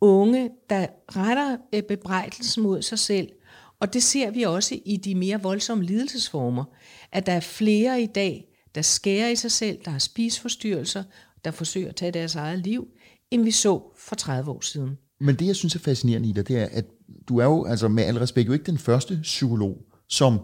unge, 0.00 0.50
der 0.70 0.86
retter 1.16 1.56
øh, 1.74 1.82
bebrejdelsen 1.82 2.62
mod 2.62 2.82
sig 2.82 2.98
selv, 2.98 3.28
og 3.80 3.92
det 3.92 4.02
ser 4.02 4.30
vi 4.30 4.42
også 4.42 4.78
i 4.84 4.96
de 4.96 5.14
mere 5.14 5.42
voldsomme 5.42 5.84
lidelsesformer, 5.84 6.64
at 7.12 7.26
der 7.26 7.32
er 7.32 7.40
flere 7.40 8.02
i 8.02 8.06
dag, 8.06 8.48
der 8.74 8.82
skærer 8.82 9.28
i 9.28 9.36
sig 9.36 9.52
selv, 9.52 9.78
der 9.84 9.90
har 9.90 9.98
spisforstyrrelser, 9.98 11.02
der 11.44 11.50
forsøger 11.50 11.88
at 11.88 11.96
tage 11.96 12.12
deres 12.12 12.34
eget 12.34 12.58
liv, 12.58 12.86
end 13.30 13.44
vi 13.44 13.50
så 13.50 13.82
for 13.98 14.14
30 14.14 14.50
år 14.50 14.60
siden. 14.60 14.98
Men 15.20 15.36
det, 15.36 15.46
jeg 15.46 15.56
synes 15.56 15.74
er 15.74 15.78
fascinerende 15.78 16.28
Ida, 16.28 16.42
det 16.42 16.58
er, 16.58 16.68
at 16.72 16.84
du 17.28 17.38
er 17.38 17.44
jo, 17.44 17.64
altså 17.64 17.88
med 17.88 18.04
al 18.04 18.18
respekt, 18.18 18.48
jo 18.48 18.52
ikke 18.52 18.66
den 18.66 18.78
første 18.78 19.18
psykolog, 19.22 19.76
som 20.08 20.38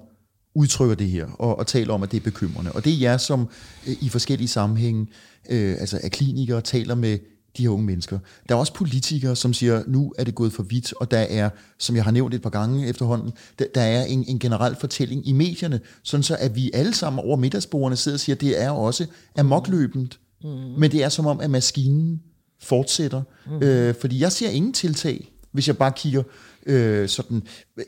udtrykker 0.55 0.95
det 0.95 1.09
her 1.09 1.27
og, 1.27 1.59
og 1.59 1.67
taler 1.67 1.95
om, 1.95 2.03
at 2.03 2.13
det 2.13 2.17
er 2.17 2.25
bekymrende. 2.25 2.73
Og 2.73 2.85
det 2.85 2.93
er 2.93 2.99
jer, 3.01 3.17
som 3.17 3.49
øh, 3.89 4.03
i 4.03 4.09
forskellige 4.09 4.49
sammenhænge, 4.49 5.07
øh, 5.51 5.77
altså 5.81 6.01
er 6.03 6.09
klinikere, 6.09 6.61
taler 6.61 6.95
med 6.95 7.19
de 7.57 7.63
her 7.63 7.69
unge 7.69 7.87
mennesker. 7.87 8.19
Der 8.49 8.55
er 8.55 8.59
også 8.59 8.75
politikere, 8.75 9.37
som 9.37 9.53
siger, 9.53 9.83
nu 9.87 10.13
er 10.19 10.25
det 10.25 10.35
gået 10.35 10.53
for 10.53 10.63
vidt, 10.63 10.93
og 10.93 11.11
der 11.11 11.19
er, 11.19 11.51
som 11.79 11.97
jeg 11.97 12.05
har 12.05 12.11
nævnt 12.11 12.35
et 12.35 12.43
par 12.43 12.51
gange 12.51 12.89
efterhånden, 12.89 13.33
der, 13.59 13.65
der 13.75 13.81
er 13.81 14.05
en, 14.05 14.25
en 14.29 14.39
generel 14.39 14.77
fortælling 14.81 15.29
i 15.29 15.33
medierne, 15.33 15.81
sådan 16.03 16.23
så 16.23 16.37
at 16.41 16.57
vi 16.57 16.71
alle 16.75 16.95
sammen 16.95 17.25
over 17.25 17.37
middagsbordene 17.37 17.97
sidder 17.97 18.17
og 18.17 18.21
siger, 18.21 18.37
at 18.37 18.41
det 18.41 18.63
er 18.63 18.71
også 18.71 19.07
amokløbent. 19.37 20.21
Mm. 20.43 20.49
Men 20.79 20.93
det 20.93 21.05
er 21.05 21.09
som 21.09 21.27
om, 21.27 21.41
at 21.41 21.51
maskinen 21.51 22.23
fortsætter. 22.63 23.23
Mm. 23.47 23.63
Øh, 23.63 23.95
fordi 24.01 24.21
jeg 24.21 24.33
ser 24.33 24.49
ingen 24.49 24.73
tiltag, 24.73 25.33
hvis 25.53 25.69
jeg 25.69 25.79
bare 25.79 25.93
kigger 25.97 26.23
øh, 26.67 27.09
sådan 27.09 27.43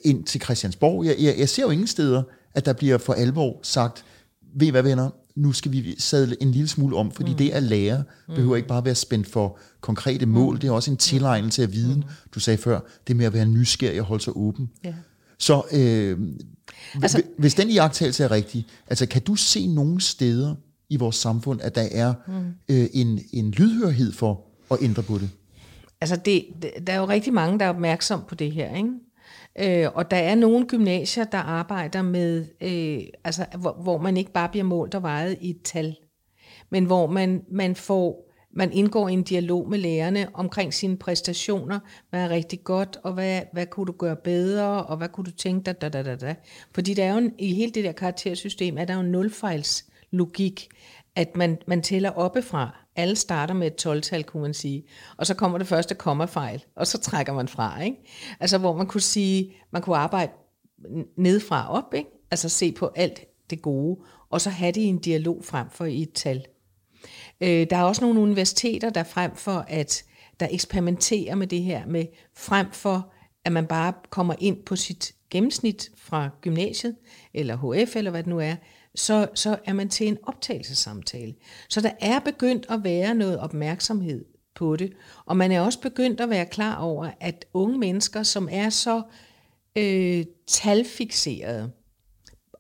ind 0.05 0.25
til 0.25 0.40
Christiansborg. 0.40 1.05
Jeg, 1.05 1.16
jeg, 1.18 1.35
jeg 1.38 1.48
ser 1.48 1.62
jo 1.62 1.70
ingen 1.70 1.87
steder, 1.87 2.22
at 2.55 2.66
der 2.66 2.72
bliver 2.72 2.98
for 2.98 3.12
alvor 3.12 3.61
sagt, 3.62 4.05
ved 4.55 4.66
I 4.66 4.70
hvad 4.70 4.83
venner, 4.83 5.11
nu 5.35 5.53
skal 5.53 5.73
vi 5.73 5.95
sadle 5.99 6.42
en 6.42 6.51
lille 6.51 6.68
smule 6.68 6.97
om, 6.97 7.11
fordi 7.11 7.31
mm. 7.31 7.37
det 7.37 7.51
at 7.51 7.62
lære 7.62 8.05
behøver 8.27 8.57
ikke 8.57 8.68
bare 8.68 8.85
være 8.85 8.95
spændt 8.95 9.27
for 9.27 9.59
konkrete 9.81 10.27
mål, 10.27 10.55
mm. 10.55 10.61
det 10.61 10.68
er 10.68 10.73
også 10.73 10.90
en 10.90 10.97
tilegnelse 10.97 11.62
af 11.62 11.73
viden. 11.73 11.97
Mm. 11.97 12.03
Du 12.35 12.40
sagde 12.40 12.59
før, 12.59 12.81
det 13.07 13.16
med 13.16 13.27
at 13.27 13.33
være 13.33 13.47
nysgerrig 13.47 14.01
og 14.01 14.07
holde 14.07 14.25
sig 14.25 14.37
åben. 14.37 14.71
Yeah. 14.87 14.95
Så 15.38 15.62
øh, 15.73 16.18
altså, 17.03 17.23
hvis 17.38 17.55
den 17.55 17.71
iagtagelse 17.71 18.25
er 18.25 18.31
rigtig, 18.31 18.66
altså 18.87 19.07
kan 19.07 19.23
du 19.23 19.35
se 19.35 19.66
nogle 19.66 20.01
steder 20.01 20.55
i 20.88 20.97
vores 20.97 21.16
samfund, 21.16 21.61
at 21.61 21.75
der 21.75 21.88
er 21.92 22.14
mm. 22.27 22.35
øh, 22.68 22.87
en, 22.92 23.21
en 23.33 23.51
lydhørhed 23.51 24.12
for 24.12 24.45
at 24.71 24.79
ændre 24.81 25.03
på 25.03 25.18
det? 25.18 25.31
Altså, 26.01 26.16
det, 26.16 26.45
der 26.87 26.92
er 26.92 26.99
jo 26.99 27.09
rigtig 27.09 27.33
mange, 27.33 27.59
der 27.59 27.64
er 27.64 27.68
opmærksom 27.68 28.21
på 28.29 28.35
det 28.35 28.53
her, 28.53 28.77
ikke? 28.77 28.90
Øh, 29.59 29.87
og 29.95 30.11
der 30.11 30.17
er 30.17 30.35
nogle 30.35 30.67
gymnasier, 30.67 31.25
der 31.25 31.38
arbejder 31.38 32.03
med, 32.03 32.47
øh, 32.61 33.09
altså, 33.25 33.47
hvor, 33.59 33.73
hvor 33.83 33.99
man 33.99 34.17
ikke 34.17 34.33
bare 34.33 34.49
bliver 34.49 34.65
målt 34.65 34.95
og 34.95 35.03
vejet 35.03 35.38
i 35.41 35.51
et 35.51 35.62
tal, 35.62 35.97
men 36.71 36.85
hvor 36.85 37.07
man, 37.07 37.45
man 37.51 37.77
får 37.77 38.33
man 38.55 38.73
indgår 38.73 39.09
i 39.09 39.12
en 39.12 39.23
dialog 39.23 39.69
med 39.69 39.79
lærerne 39.79 40.29
omkring 40.35 40.75
sine 40.75 40.97
præstationer. 40.97 41.81
Hvad 42.11 42.25
er 42.25 42.29
rigtig 42.29 42.65
godt, 42.65 42.99
og 43.03 43.12
hvad, 43.12 43.43
hvad 43.53 43.67
kunne 43.67 43.87
du 43.87 43.93
gøre 43.93 44.17
bedre, 44.17 44.85
og 44.85 44.97
hvad 44.97 45.09
kunne 45.09 45.25
du 45.25 45.31
tænke 45.31 45.65
dig, 45.67 45.81
da, 45.81 45.88
da, 45.88 46.03
da, 46.03 46.17
da. 46.17 46.35
Fordi 46.75 46.95
der 46.95 47.05
er 47.05 47.12
jo 47.12 47.19
en, 47.19 47.35
i 47.38 47.55
hele 47.55 47.73
det 47.73 47.85
der 47.85 47.93
karaktersystem, 47.93 48.79
er 48.79 48.85
der 48.85 48.95
jo 48.95 49.01
en 49.01 49.12
nulfejlslogik, 49.12 50.69
at 51.17 51.37
man, 51.37 51.59
man 51.67 51.83
tæller 51.83 52.11
oppefra. 52.11 52.82
Alle 52.96 53.16
starter 53.16 53.55
med 53.55 53.66
et 53.66 53.87
12-tal, 53.87 54.24
kunne 54.24 54.42
man 54.42 54.55
sige. 54.55 54.85
Og 55.16 55.26
så 55.26 55.35
kommer 55.35 55.59
det 55.59 55.66
første 55.66 55.94
kommafejl, 55.94 56.64
og 56.76 56.87
så 56.87 56.98
trækker 56.98 57.33
man 57.33 57.48
fra. 57.48 57.83
Ikke? 57.83 57.96
Altså 58.40 58.59
hvor 58.59 58.76
man 58.76 58.87
kunne 58.87 59.00
sige, 59.00 59.55
man 59.70 59.83
kunne 59.83 59.96
arbejde 59.96 60.33
nedfra 61.16 61.72
op, 61.72 61.94
ikke? 61.94 62.11
altså 62.31 62.48
se 62.48 62.72
på 62.72 62.92
alt 62.96 63.20
det 63.50 63.62
gode, 63.62 64.00
og 64.31 64.40
så 64.40 64.50
have 64.50 64.72
det 64.72 64.81
i 64.81 64.85
en 64.85 64.98
dialog 64.98 65.44
frem 65.44 65.70
for 65.70 65.85
i 65.85 66.02
et 66.02 66.12
tal. 66.12 66.44
Øh, 67.40 67.66
der 67.70 67.76
er 67.76 67.83
også 67.83 68.05
nogle 68.05 68.20
universiteter, 68.20 68.90
der 68.90 69.05
frem 69.05 69.37
for 69.37 69.64
at 69.68 70.05
der 70.40 70.48
eksperimenterer 70.50 71.35
med 71.35 71.46
det 71.46 71.62
her, 71.62 71.87
med 71.87 72.07
frem 72.37 72.66
for 72.72 73.12
at 73.44 73.52
man 73.52 73.66
bare 73.66 73.92
kommer 74.11 74.35
ind 74.38 74.62
på 74.64 74.76
sit 74.76 75.14
gennemsnit 75.31 75.90
fra 75.96 76.31
gymnasiet, 76.40 76.96
eller 77.35 77.57
HF, 77.57 77.96
eller 77.96 78.11
hvad 78.11 78.22
det 78.22 78.31
nu 78.31 78.38
er, 78.38 78.57
så, 78.94 79.28
så 79.35 79.59
er 79.64 79.72
man 79.72 79.88
til 79.88 80.09
en 80.09 80.18
optagelsessamtale. 80.22 81.35
Så 81.68 81.81
der 81.81 81.90
er 82.00 82.20
begyndt 82.20 82.66
at 82.68 82.85
være 82.85 83.14
noget 83.14 83.38
opmærksomhed 83.38 84.24
på 84.55 84.76
det, 84.76 84.92
og 85.24 85.37
man 85.37 85.52
er 85.52 85.61
også 85.61 85.81
begyndt 85.81 86.20
at 86.20 86.31
være 86.31 86.46
klar 86.46 86.76
over, 86.76 87.11
at 87.20 87.44
unge 87.55 87.78
mennesker, 87.78 88.22
som 88.22 88.48
er 88.50 88.70
så 88.70 89.02
øh, 89.76 90.24
talfixerede, 90.46 91.72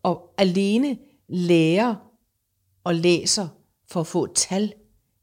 og 0.02 0.34
alene 0.38 0.98
lærer 1.28 1.94
og 2.84 2.94
læser 2.94 3.48
for 3.90 4.00
at 4.00 4.06
få 4.06 4.34
tal, 4.34 4.72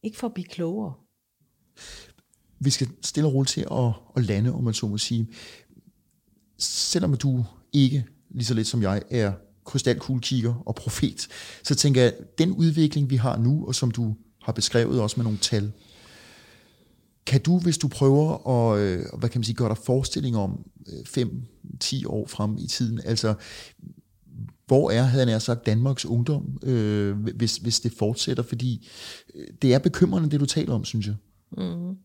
ikke 0.04 0.18
for 0.18 0.28
at 0.28 0.34
blive 0.34 0.46
klogere. 0.46 0.94
Vi 2.60 2.70
skal 2.70 2.88
stille 3.02 3.30
og 3.30 3.34
roligt 3.34 3.52
til 3.52 3.68
at, 3.72 3.94
at 4.16 4.24
lande, 4.26 4.54
om 4.54 4.64
man 4.64 4.74
så 4.74 4.88
må 4.88 4.98
sige. 4.98 5.28
Selvom 6.58 7.18
du 7.18 7.46
ikke, 7.74 8.06
lige 8.30 8.46
så 8.46 8.54
lidt 8.54 8.68
som 8.68 8.82
jeg, 8.82 9.02
er 9.12 9.34
krystalkuglekigger 9.70 10.64
og 10.66 10.76
profet, 10.76 11.28
så 11.64 11.76
tænker 11.76 12.02
jeg, 12.02 12.14
den 12.38 12.52
udvikling, 12.52 13.10
vi 13.10 13.16
har 13.16 13.38
nu, 13.38 13.68
og 13.68 13.76
som 13.76 13.92
du 13.92 14.16
har 14.42 14.52
beskrevet 14.54 15.02
også 15.02 15.18
med 15.18 15.24
nogle 15.24 15.40
tal, 15.42 15.72
kan 17.26 17.42
du, 17.42 17.60
hvis 17.60 17.78
du 17.78 17.88
prøver 17.88 18.48
at 18.48 18.80
øh, 18.80 19.06
hvad 19.18 19.30
kan 19.30 19.40
man 19.40 19.44
sige, 19.44 19.56
gøre 19.56 19.70
dig 19.70 19.78
forestilling 19.78 20.38
om 20.38 20.66
øh, 21.18 21.26
5-10 21.84 22.08
år 22.08 22.28
frem 22.28 22.58
i 22.58 22.68
tiden, 22.68 23.02
altså 23.06 23.34
hvor 24.68 24.92
er, 24.92 25.04
havde 25.04 25.30
han 25.30 25.42
sagt, 25.42 25.66
Danmarks 25.66 26.06
ungdom, 26.06 26.58
øh, 26.64 27.18
hvis, 27.18 27.58
hvis 27.58 27.80
det 27.80 27.92
fortsætter? 27.92 28.44
Fordi 28.44 28.88
øh, 29.36 29.48
det 29.62 29.74
er 29.74 29.80
bekymrende, 29.80 30.30
det 30.30 30.40
du 30.40 30.46
taler 30.46 30.74
om, 30.74 30.86
synes 30.86 31.08
jeg. 31.08 31.16
Mm. 31.58 31.96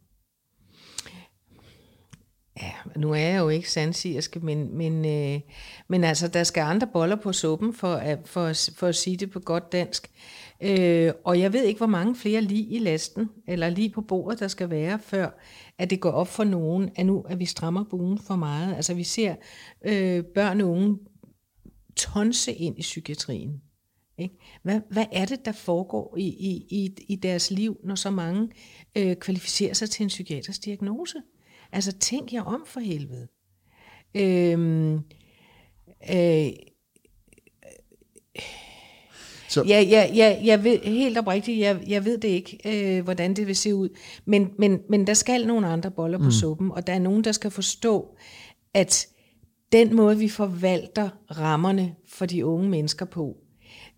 Ja, 2.62 2.72
nu 2.96 3.10
er 3.10 3.16
jeg 3.16 3.38
jo 3.38 3.48
ikke 3.48 3.70
sandsigerske, 3.70 4.40
men, 4.40 4.76
men, 4.76 5.04
øh, 5.04 5.40
men 5.88 6.04
altså, 6.04 6.28
der 6.28 6.44
skal 6.44 6.60
andre 6.60 6.86
boller 6.86 7.16
på 7.16 7.32
suppen, 7.32 7.74
for 7.74 7.94
at, 7.94 8.18
for, 8.24 8.52
for 8.76 8.86
at 8.86 8.94
sige 8.94 9.16
det 9.16 9.30
på 9.30 9.40
godt 9.40 9.72
dansk. 9.72 10.10
Øh, 10.60 11.12
og 11.24 11.40
jeg 11.40 11.52
ved 11.52 11.64
ikke, 11.64 11.78
hvor 11.78 11.86
mange 11.86 12.16
flere 12.16 12.40
lige 12.40 12.64
i 12.64 12.78
lasten, 12.78 13.28
eller 13.48 13.68
lige 13.68 13.90
på 13.90 14.00
bordet, 14.00 14.40
der 14.40 14.48
skal 14.48 14.70
være, 14.70 14.98
før 14.98 15.30
at 15.78 15.90
det 15.90 16.00
går 16.00 16.10
op 16.10 16.28
for 16.28 16.44
nogen, 16.44 16.90
at 16.96 17.06
nu 17.06 17.20
at 17.28 17.38
vi 17.38 17.44
strammer 17.44 17.84
buen 17.84 18.18
for 18.18 18.36
meget. 18.36 18.76
Altså 18.76 18.94
vi 18.94 19.04
ser 19.04 19.34
øh, 19.84 20.24
børn 20.24 20.60
og 20.60 20.70
unge 20.70 20.98
tonse 21.96 22.52
ind 22.52 22.78
i 22.78 22.82
psykiatrien. 22.82 23.62
Ikke? 24.18 24.34
Hvad, 24.62 24.80
hvad 24.90 25.06
er 25.12 25.24
det, 25.24 25.44
der 25.44 25.52
foregår 25.52 26.16
i, 26.16 26.26
i, 26.26 26.66
i, 26.70 26.96
i 27.08 27.16
deres 27.16 27.50
liv, 27.50 27.76
når 27.84 27.94
så 27.94 28.10
mange 28.10 28.48
øh, 28.96 29.16
kvalificerer 29.16 29.74
sig 29.74 29.90
til 29.90 30.02
en 30.02 30.08
psykiatrisk 30.08 30.64
diagnose? 30.64 31.22
Altså 31.74 31.92
tænk 31.92 32.32
jer 32.32 32.42
om 32.42 32.62
for 32.66 32.80
helvede. 32.80 33.28
Øhm, 34.14 34.94
øh, 36.10 36.52
så. 39.48 39.64
Ja, 39.68 39.80
ja, 39.80 40.10
ja, 40.14 40.40
jeg 40.44 40.64
ved 40.64 40.78
helt 40.78 41.18
oprigtigt, 41.18 41.58
jeg, 41.58 41.84
jeg 41.87 42.04
ved 42.04 42.18
det 42.18 42.28
ikke, 42.28 42.58
øh, 42.96 43.04
hvordan 43.04 43.37
det 43.37 43.46
vil 43.46 43.56
se 43.56 43.74
ud. 43.74 43.88
Men, 44.24 44.50
men, 44.58 44.80
men 44.88 45.06
der 45.06 45.14
skal 45.14 45.46
nogle 45.46 45.66
andre 45.66 45.90
boller 45.90 46.18
på 46.18 46.24
mm. 46.24 46.30
suppen, 46.30 46.70
og 46.70 46.87
der 46.87 46.92
er 46.92 46.98
nogen, 46.98 47.24
der 47.24 47.32
skal 47.32 47.50
forstå, 47.50 48.16
at 48.74 49.06
den 49.72 49.96
måde, 49.96 50.18
vi 50.18 50.28
forvalter 50.28 51.08
rammerne 51.30 51.94
for 52.08 52.26
de 52.26 52.46
unge 52.46 52.68
mennesker 52.68 53.04
på, 53.04 53.37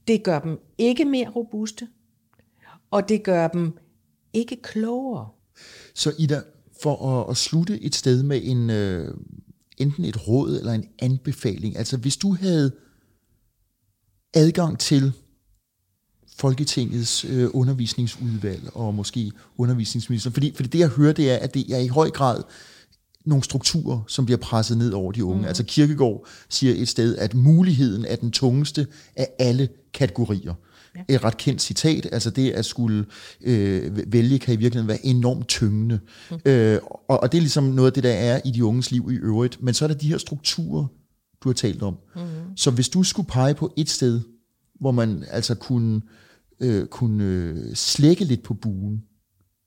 det 0.08 0.22
gør 0.22 0.38
dem 0.38 0.58
ikke 0.78 1.04
mere 1.04 1.28
robuste, 1.28 1.88
og 2.90 3.08
det 3.08 3.22
gør 3.22 3.48
dem 3.48 3.78
ikke 4.32 4.56
klogere. 4.62 5.28
Så 5.94 6.12
Ida, 6.18 6.42
for 6.82 7.20
at, 7.20 7.30
at 7.30 7.36
slutte 7.36 7.82
et 7.82 7.94
sted 7.94 8.22
med 8.22 8.40
en 8.44 8.70
øh, 8.70 9.14
enten 9.78 10.04
et 10.04 10.28
råd 10.28 10.58
eller 10.58 10.72
en 10.72 10.84
anbefaling, 10.98 11.76
altså 11.76 11.96
hvis 11.96 12.16
du 12.16 12.36
havde 12.40 12.72
adgang 14.34 14.78
til 14.78 15.12
Folketingets 16.38 17.24
øh, 17.24 17.48
undervisningsudvalg 17.52 18.70
og 18.74 18.94
måske 18.94 19.32
undervisningsminister, 19.56 20.30
fordi, 20.30 20.52
fordi 20.54 20.68
det 20.68 20.78
jeg 20.78 20.88
hører, 20.88 21.12
det 21.12 21.30
er, 21.30 21.36
at 21.36 21.54
det 21.54 21.70
er 21.70 21.78
i 21.78 21.86
høj 21.86 22.10
grad 22.10 22.42
nogle 23.24 23.44
strukturer, 23.44 24.00
som 24.08 24.24
bliver 24.24 24.38
presset 24.38 24.78
ned 24.78 24.92
over 24.92 25.12
de 25.12 25.24
unge. 25.24 25.40
Mm. 25.40 25.44
Altså 25.44 25.64
Kirkegaard 25.64 26.26
siger 26.48 26.74
et 26.74 26.88
sted, 26.88 27.16
at 27.16 27.34
muligheden 27.34 28.04
er 28.04 28.16
den 28.16 28.30
tungeste 28.30 28.86
af 29.16 29.28
alle 29.38 29.68
kategorier. 29.94 30.54
Ja. 30.96 31.14
Et 31.14 31.24
ret 31.24 31.36
kendt 31.36 31.62
citat, 31.62 32.08
altså 32.12 32.30
det 32.30 32.50
at 32.50 32.64
skulle 32.64 33.06
øh, 33.40 34.12
vælge 34.12 34.38
kan 34.38 34.54
i 34.54 34.56
virkeligheden 34.56 34.88
være 34.88 35.06
enormt 35.06 35.48
tyngende. 35.48 36.00
Mm. 36.30 36.36
Øh, 36.44 36.80
og, 37.08 37.22
og 37.22 37.32
det 37.32 37.38
er 37.38 37.42
ligesom 37.42 37.64
noget 37.64 37.90
af 37.90 37.92
det, 37.92 38.04
der 38.04 38.12
er 38.12 38.40
i 38.44 38.50
de 38.50 38.64
unges 38.64 38.90
liv 38.90 39.10
i 39.12 39.16
øvrigt. 39.16 39.62
Men 39.62 39.74
så 39.74 39.84
er 39.84 39.88
der 39.88 39.94
de 39.94 40.08
her 40.08 40.18
strukturer, 40.18 40.86
du 41.40 41.48
har 41.48 41.54
talt 41.54 41.82
om. 41.82 41.96
Mm. 42.16 42.22
Så 42.56 42.70
hvis 42.70 42.88
du 42.88 43.02
skulle 43.02 43.28
pege 43.28 43.54
på 43.54 43.72
et 43.76 43.90
sted, 43.90 44.20
hvor 44.80 44.90
man 44.90 45.24
altså 45.30 45.54
kunne, 45.54 46.00
øh, 46.60 46.86
kunne 46.86 47.24
øh, 47.24 47.74
slække 47.74 48.24
lidt 48.24 48.42
på 48.42 48.54
buen, 48.54 49.02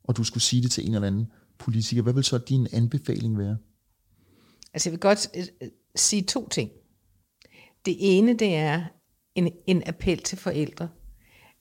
og 0.03 0.17
du 0.17 0.23
skulle 0.23 0.43
sige 0.43 0.61
det 0.61 0.71
til 0.71 0.87
en 0.87 0.95
eller 0.95 1.07
anden 1.07 1.27
politiker, 1.59 2.01
hvad 2.01 2.13
vil 2.13 2.23
så 2.23 2.37
din 2.37 2.67
anbefaling 2.71 3.37
være? 3.37 3.57
Altså 4.73 4.89
jeg 4.89 4.91
vil 4.91 4.99
godt 4.99 5.29
øh, 5.35 5.43
øh, 5.61 5.69
sige 5.95 6.21
to 6.21 6.49
ting. 6.49 6.69
Det 7.85 7.95
ene, 7.99 8.33
det 8.33 8.55
er 8.55 8.83
en, 9.35 9.51
en 9.67 9.83
appel 9.85 10.17
til 10.17 10.37
forældre, 10.37 10.89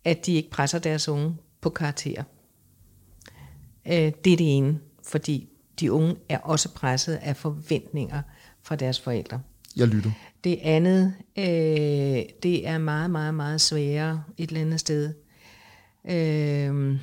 at 0.04 0.26
de 0.26 0.34
ikke 0.34 0.50
presser 0.50 0.78
deres 0.78 1.08
unge 1.08 1.36
på 1.60 1.70
karakterer. 1.70 2.22
Øh, 3.86 4.12
det 4.24 4.32
er 4.32 4.36
det 4.36 4.56
ene, 4.56 4.78
fordi 5.04 5.48
de 5.80 5.92
unge 5.92 6.16
er 6.28 6.38
også 6.38 6.74
presset 6.74 7.14
af 7.14 7.36
forventninger 7.36 8.22
fra 8.62 8.76
deres 8.76 9.00
forældre. 9.00 9.40
Jeg 9.76 9.88
lytter. 9.88 10.10
Det 10.44 10.58
andet, 10.62 11.14
øh, 11.38 11.44
det 12.42 12.66
er 12.66 12.78
meget, 12.78 13.10
meget, 13.10 13.34
meget 13.34 13.60
sværere 13.60 14.22
et 14.36 14.48
eller 14.48 14.60
andet 14.60 14.80
sted. 14.80 15.14
Øh, 16.10 16.98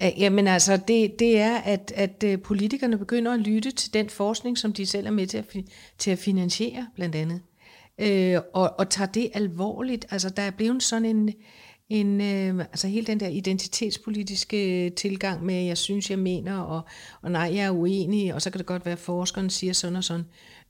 Jamen 0.00 0.46
altså, 0.46 0.76
det, 0.88 1.18
det 1.18 1.38
er, 1.38 1.56
at, 1.56 1.92
at 1.96 2.24
øh, 2.26 2.42
politikerne 2.42 2.98
begynder 2.98 3.34
at 3.34 3.40
lytte 3.40 3.70
til 3.70 3.94
den 3.94 4.10
forskning, 4.10 4.58
som 4.58 4.72
de 4.72 4.86
selv 4.86 5.06
er 5.06 5.10
med 5.10 5.26
til 5.26 5.38
at, 5.38 5.56
til 5.98 6.10
at 6.10 6.18
finansiere, 6.18 6.86
blandt 6.94 7.14
andet. 7.14 7.40
Øh, 8.00 8.40
og, 8.54 8.74
og 8.78 8.90
tager 8.90 9.12
det 9.12 9.30
alvorligt. 9.34 10.06
Altså, 10.10 10.30
der 10.30 10.42
er 10.42 10.50
blevet 10.50 10.82
sådan 10.82 11.04
en, 11.04 11.34
en 11.88 12.20
øh, 12.20 12.58
altså 12.58 12.88
hele 12.88 13.06
den 13.06 13.20
der 13.20 13.28
identitetspolitiske 13.28 14.90
tilgang 14.90 15.44
med, 15.44 15.64
jeg 15.64 15.78
synes, 15.78 16.10
jeg 16.10 16.18
mener, 16.18 16.58
og, 16.58 16.82
og 17.22 17.30
nej, 17.30 17.50
jeg 17.54 17.64
er 17.64 17.70
uenig, 17.70 18.34
og 18.34 18.42
så 18.42 18.50
kan 18.50 18.58
det 18.58 18.66
godt 18.66 18.84
være, 18.84 18.92
at 18.92 18.98
forskeren 18.98 19.50
siger 19.50 19.72
sådan 19.72 19.96
og 19.96 20.04
sådan. 20.04 20.24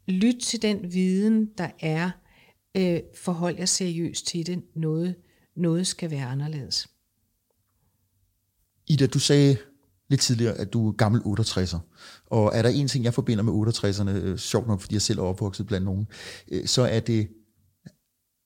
Lyt 0.08 0.40
til 0.42 0.62
den 0.62 0.92
viden, 0.92 1.46
der 1.58 1.68
er. 1.80 2.10
Øh, 2.76 3.00
forhold 3.14 3.56
jer 3.58 3.64
seriøst 3.64 4.26
til 4.26 4.46
det. 4.46 4.62
Noget, 4.74 5.14
noget 5.56 5.86
skal 5.86 6.10
være 6.10 6.24
anderledes. 6.24 6.88
Ida, 8.86 9.06
du 9.06 9.18
sagde 9.18 9.56
lidt 10.08 10.20
tidligere, 10.20 10.54
at 10.54 10.72
du 10.72 10.88
er 10.88 10.92
gammel 10.92 11.20
68'er. 11.20 11.78
Og 12.30 12.50
er 12.54 12.62
der 12.62 12.68
en 12.68 12.88
ting, 12.88 13.04
jeg 13.04 13.14
forbinder 13.14 13.44
med 13.44 13.52
68'erne, 13.52 14.10
øh, 14.10 14.38
sjovt 14.38 14.68
nok, 14.68 14.80
fordi 14.80 14.94
jeg 14.94 15.02
selv 15.02 15.18
er 15.18 15.22
opvokset 15.22 15.66
blandt 15.66 15.84
nogen, 15.84 16.06
øh, 16.50 16.66
så 16.66 16.82
er 16.82 17.00
det 17.00 17.28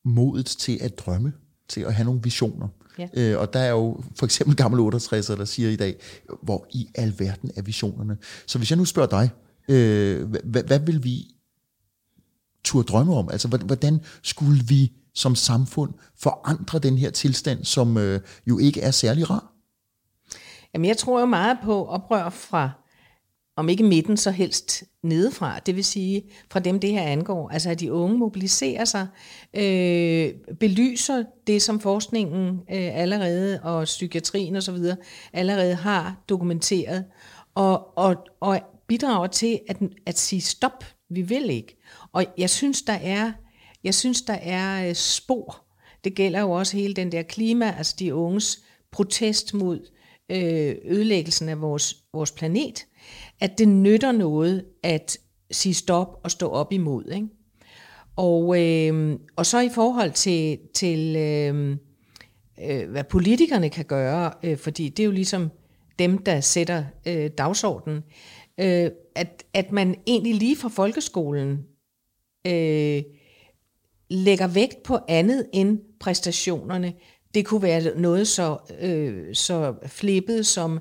modet 0.04 0.46
til 0.46 0.78
at 0.80 0.98
drømme, 0.98 1.32
til 1.68 1.80
at 1.80 1.94
have 1.94 2.04
nogle 2.04 2.20
visioner. 2.22 2.68
Ja. 2.98 3.08
Øh, 3.14 3.40
og 3.40 3.52
der 3.52 3.60
er 3.60 3.70
jo 3.70 4.02
for 4.16 4.26
eksempel 4.26 4.56
gamle 4.56 4.82
68'er, 4.82 5.36
der 5.36 5.44
siger 5.44 5.70
i 5.70 5.76
dag, 5.76 6.00
hvor 6.42 6.66
i 6.70 6.88
alverden 6.94 7.50
er 7.56 7.62
visionerne. 7.62 8.16
Så 8.46 8.58
hvis 8.58 8.70
jeg 8.70 8.76
nu 8.76 8.84
spørger 8.84 9.08
dig, 9.08 9.30
hvad, 10.44 10.62
hvad 10.62 10.78
vil 10.78 11.04
vi 11.04 11.34
turde 12.64 12.86
drømme 12.86 13.14
om? 13.14 13.28
Altså, 13.30 13.48
hvordan 13.48 14.00
skulle 14.22 14.64
vi 14.64 14.92
som 15.14 15.34
samfund 15.34 15.92
forandre 16.18 16.78
den 16.78 16.98
her 16.98 17.10
tilstand, 17.10 17.64
som 17.64 18.18
jo 18.46 18.58
ikke 18.58 18.80
er 18.80 18.90
særlig 18.90 19.30
rar? 19.30 19.52
Jamen, 20.74 20.88
jeg 20.88 20.96
tror 20.96 21.20
jo 21.20 21.26
meget 21.26 21.58
på 21.64 21.86
oprør 21.86 22.30
fra 22.30 22.70
om 23.56 23.68
ikke 23.68 23.84
midten, 23.84 24.16
så 24.16 24.30
helst 24.30 24.84
nedefra, 25.02 25.58
det 25.58 25.76
vil 25.76 25.84
sige 25.84 26.22
fra 26.50 26.60
dem, 26.60 26.80
det 26.80 26.90
her 26.90 27.02
angår. 27.02 27.48
Altså 27.48 27.70
at 27.70 27.80
de 27.80 27.92
unge 27.92 28.18
mobiliserer 28.18 28.84
sig, 28.84 29.06
øh, 29.54 30.56
belyser 30.60 31.24
det, 31.46 31.62
som 31.62 31.80
forskningen 31.80 32.48
øh, 32.50 33.00
allerede, 33.00 33.60
og 33.62 33.84
psykiatrien 33.84 34.56
osv. 34.56 34.76
allerede 35.32 35.74
har 35.74 36.24
dokumenteret, 36.28 37.04
og, 37.54 37.98
og, 37.98 38.16
og 38.40 38.60
bidrager 38.86 39.26
til 39.26 39.60
at, 39.68 39.76
at 40.06 40.18
sige 40.18 40.40
stop, 40.40 40.84
vi 41.10 41.22
vil 41.22 41.50
ikke. 41.50 41.76
Og 42.12 42.24
jeg 42.38 42.50
synes, 42.50 42.82
der 42.82 42.98
er, 43.02 43.32
jeg 43.84 43.94
synes, 43.94 44.22
der 44.22 44.34
er 44.42 44.88
øh, 44.88 44.94
spor. 44.94 45.64
Det 46.04 46.14
gælder 46.14 46.40
jo 46.40 46.50
også 46.50 46.76
hele 46.76 46.94
den 46.94 47.12
der 47.12 47.22
klima, 47.22 47.74
altså 47.78 47.96
de 47.98 48.14
unges 48.14 48.62
protest 48.90 49.54
mod 49.54 49.90
øh, 50.30 50.74
ødelæggelsen 50.84 51.48
af 51.48 51.60
vores, 51.60 51.96
vores 52.12 52.32
planet, 52.32 52.86
at 53.40 53.58
det 53.58 53.68
nytter 53.68 54.12
noget 54.12 54.64
at 54.82 55.18
sige 55.50 55.74
stop 55.74 56.20
og 56.22 56.30
stå 56.30 56.48
op 56.48 56.72
imod. 56.72 57.12
Ikke? 57.12 57.28
Og, 58.16 58.62
øh, 58.62 59.18
og 59.36 59.46
så 59.46 59.60
i 59.60 59.68
forhold 59.74 60.10
til, 60.10 60.58
til 60.74 61.16
øh, 61.16 61.76
øh, 62.62 62.90
hvad 62.90 63.04
politikerne 63.04 63.70
kan 63.70 63.84
gøre, 63.84 64.32
øh, 64.42 64.58
fordi 64.58 64.88
det 64.88 65.02
er 65.02 65.04
jo 65.04 65.10
ligesom 65.10 65.50
dem, 65.98 66.18
der 66.18 66.40
sætter 66.40 66.84
øh, 67.06 67.30
dagsordenen, 67.38 68.02
øh, 68.60 68.90
at, 69.14 69.44
at 69.54 69.72
man 69.72 69.94
egentlig 70.06 70.34
lige 70.34 70.56
fra 70.56 70.68
folkeskolen 70.68 71.66
øh, 72.46 73.02
lægger 74.10 74.46
vægt 74.46 74.82
på 74.82 74.98
andet 75.08 75.46
end 75.52 75.78
præstationerne. 76.00 76.92
Det 77.34 77.46
kunne 77.46 77.62
være 77.62 78.00
noget 78.00 78.28
så, 78.28 78.58
øh, 78.80 79.34
så 79.34 79.74
flippet 79.86 80.46
som 80.46 80.78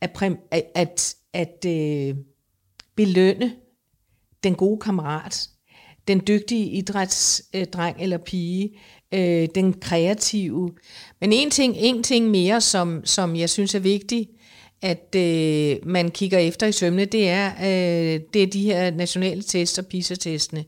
at, 0.00 0.12
præm, 0.12 0.38
at, 0.74 1.16
at, 1.38 1.64
øh, 1.66 2.14
belønne 2.96 3.52
den 4.44 4.54
gode 4.54 4.80
kammerat, 4.80 5.48
den 6.08 6.22
dygtige 6.26 6.70
idrætsdreng 6.70 7.96
øh, 7.96 8.02
eller 8.02 8.18
pige, 8.18 8.78
øh, 9.14 9.48
den 9.54 9.72
kreative. 9.72 10.70
Men 11.20 11.32
en 11.32 11.50
ting, 11.50 11.74
en 11.76 12.02
ting 12.02 12.30
mere, 12.30 12.60
som, 12.60 13.04
som 13.04 13.36
jeg 13.36 13.50
synes 13.50 13.74
er 13.74 13.78
vigtig, 13.78 14.28
at 14.82 15.14
øh, 15.16 15.76
man 15.86 16.10
kigger 16.10 16.38
efter 16.38 16.66
i 16.66 16.72
sømne, 16.72 17.04
det 17.04 17.28
er, 17.28 17.52
øh, 17.60 18.20
det 18.34 18.42
er 18.42 18.46
de 18.46 18.62
her 18.62 18.90
nationale 18.90 19.42
tests 19.42 19.78
og 19.78 19.86
PISA-testene. 19.86 20.64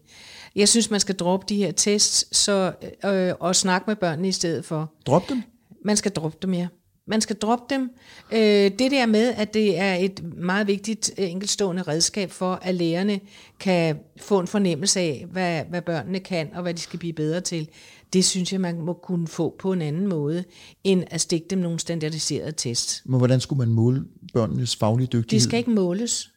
Jeg 0.56 0.68
synes, 0.68 0.90
man 0.90 1.00
skal 1.00 1.14
droppe 1.14 1.46
de 1.48 1.56
her 1.56 1.72
tests 1.72 2.36
så, 2.36 2.72
øh, 3.04 3.32
og 3.40 3.56
snakke 3.56 3.84
med 3.86 3.96
børnene 3.96 4.28
i 4.28 4.32
stedet 4.32 4.64
for. 4.64 4.92
Drop 5.06 5.28
dem? 5.28 5.42
Man 5.84 5.96
skal 5.96 6.12
droppe 6.12 6.38
dem, 6.42 6.54
ja. 6.54 6.66
Man 7.06 7.20
skal 7.20 7.36
droppe 7.36 7.74
dem. 7.74 7.90
Øh, 8.32 8.70
det 8.78 8.90
der 8.90 9.06
med, 9.06 9.34
at 9.36 9.54
det 9.54 9.78
er 9.78 9.94
et 9.94 10.24
meget 10.36 10.66
vigtigt 10.66 11.10
øh, 11.18 11.30
enkeltstående 11.30 11.82
redskab 11.82 12.30
for, 12.30 12.54
at 12.62 12.74
lærerne 12.74 13.20
kan 13.60 13.98
få 14.20 14.40
en 14.40 14.46
fornemmelse 14.46 15.00
af, 15.00 15.26
hvad, 15.32 15.64
hvad 15.64 15.82
børnene 15.82 16.20
kan, 16.20 16.50
og 16.54 16.62
hvad 16.62 16.74
de 16.74 16.80
skal 16.80 16.98
blive 16.98 17.12
bedre 17.12 17.40
til, 17.40 17.68
det 18.12 18.24
synes 18.24 18.52
jeg, 18.52 18.60
man 18.60 18.80
må 18.80 18.92
kunne 18.92 19.28
få 19.28 19.56
på 19.58 19.72
en 19.72 19.82
anden 19.82 20.06
måde, 20.06 20.44
end 20.84 21.04
at 21.06 21.20
stikke 21.20 21.46
dem 21.50 21.58
nogle 21.58 21.78
standardiserede 21.78 22.52
tests. 22.52 23.02
Men 23.04 23.18
hvordan 23.18 23.40
skulle 23.40 23.58
man 23.58 23.68
måle 23.68 24.04
børnenes 24.32 24.76
faglige 24.76 25.06
dygtighed? 25.06 25.28
Det 25.28 25.42
skal 25.42 25.58
ikke 25.58 25.70
måles. 25.70 26.30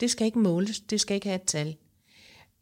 Det 0.00 0.10
skal 0.10 0.24
ikke 0.24 0.38
måles. 0.38 0.80
Det 0.80 1.00
skal 1.00 1.14
ikke 1.14 1.26
have 1.26 1.36
et 1.36 1.42
tal. 1.42 1.76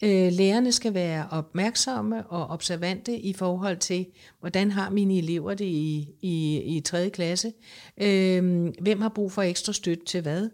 Øh, 0.04 0.32
lærerne 0.32 0.72
skal 0.72 0.94
være 0.94 1.28
opmærksomme 1.30 2.26
og 2.26 2.46
observante 2.46 3.18
i 3.18 3.32
forhold 3.32 3.76
til, 3.76 4.06
hvordan 4.40 4.70
har 4.70 4.90
mine 4.90 5.18
elever 5.18 5.54
det 5.54 5.64
i, 5.64 6.08
i, 6.20 6.62
i 6.76 6.80
3. 6.80 7.10
klasse. 7.10 7.52
Øh, 8.00 8.66
hvem 8.80 9.00
har 9.00 9.08
brug 9.08 9.32
for 9.32 9.42
ekstra 9.42 9.72
støtte 9.72 10.04
til 10.04 10.20
hvad? 10.20 10.50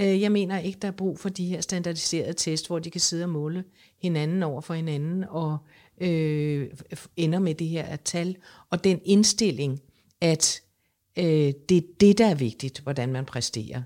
Øh, 0.00 0.20
jeg 0.20 0.32
mener 0.32 0.58
ikke, 0.58 0.78
der 0.82 0.88
er 0.88 0.92
brug 0.92 1.18
for 1.18 1.28
de 1.28 1.46
her 1.46 1.60
standardiserede 1.60 2.32
test, 2.32 2.66
hvor 2.66 2.78
de 2.78 2.90
kan 2.90 3.00
sidde 3.00 3.24
og 3.24 3.30
måle 3.30 3.64
hinanden 4.02 4.42
over 4.42 4.60
for 4.60 4.74
hinanden 4.74 5.24
og 5.28 5.58
øh, 6.00 6.70
ender 7.16 7.38
med 7.38 7.54
det 7.54 7.68
her 7.68 7.96
tal. 7.96 8.36
Og 8.70 8.84
den 8.84 9.00
indstilling, 9.04 9.80
at 10.20 10.62
øh, 11.18 11.52
det 11.68 11.76
er 11.76 11.82
det, 12.00 12.18
der 12.18 12.26
er 12.26 12.34
vigtigt, 12.34 12.80
hvordan 12.80 13.12
man 13.12 13.24
præsterer. 13.24 13.82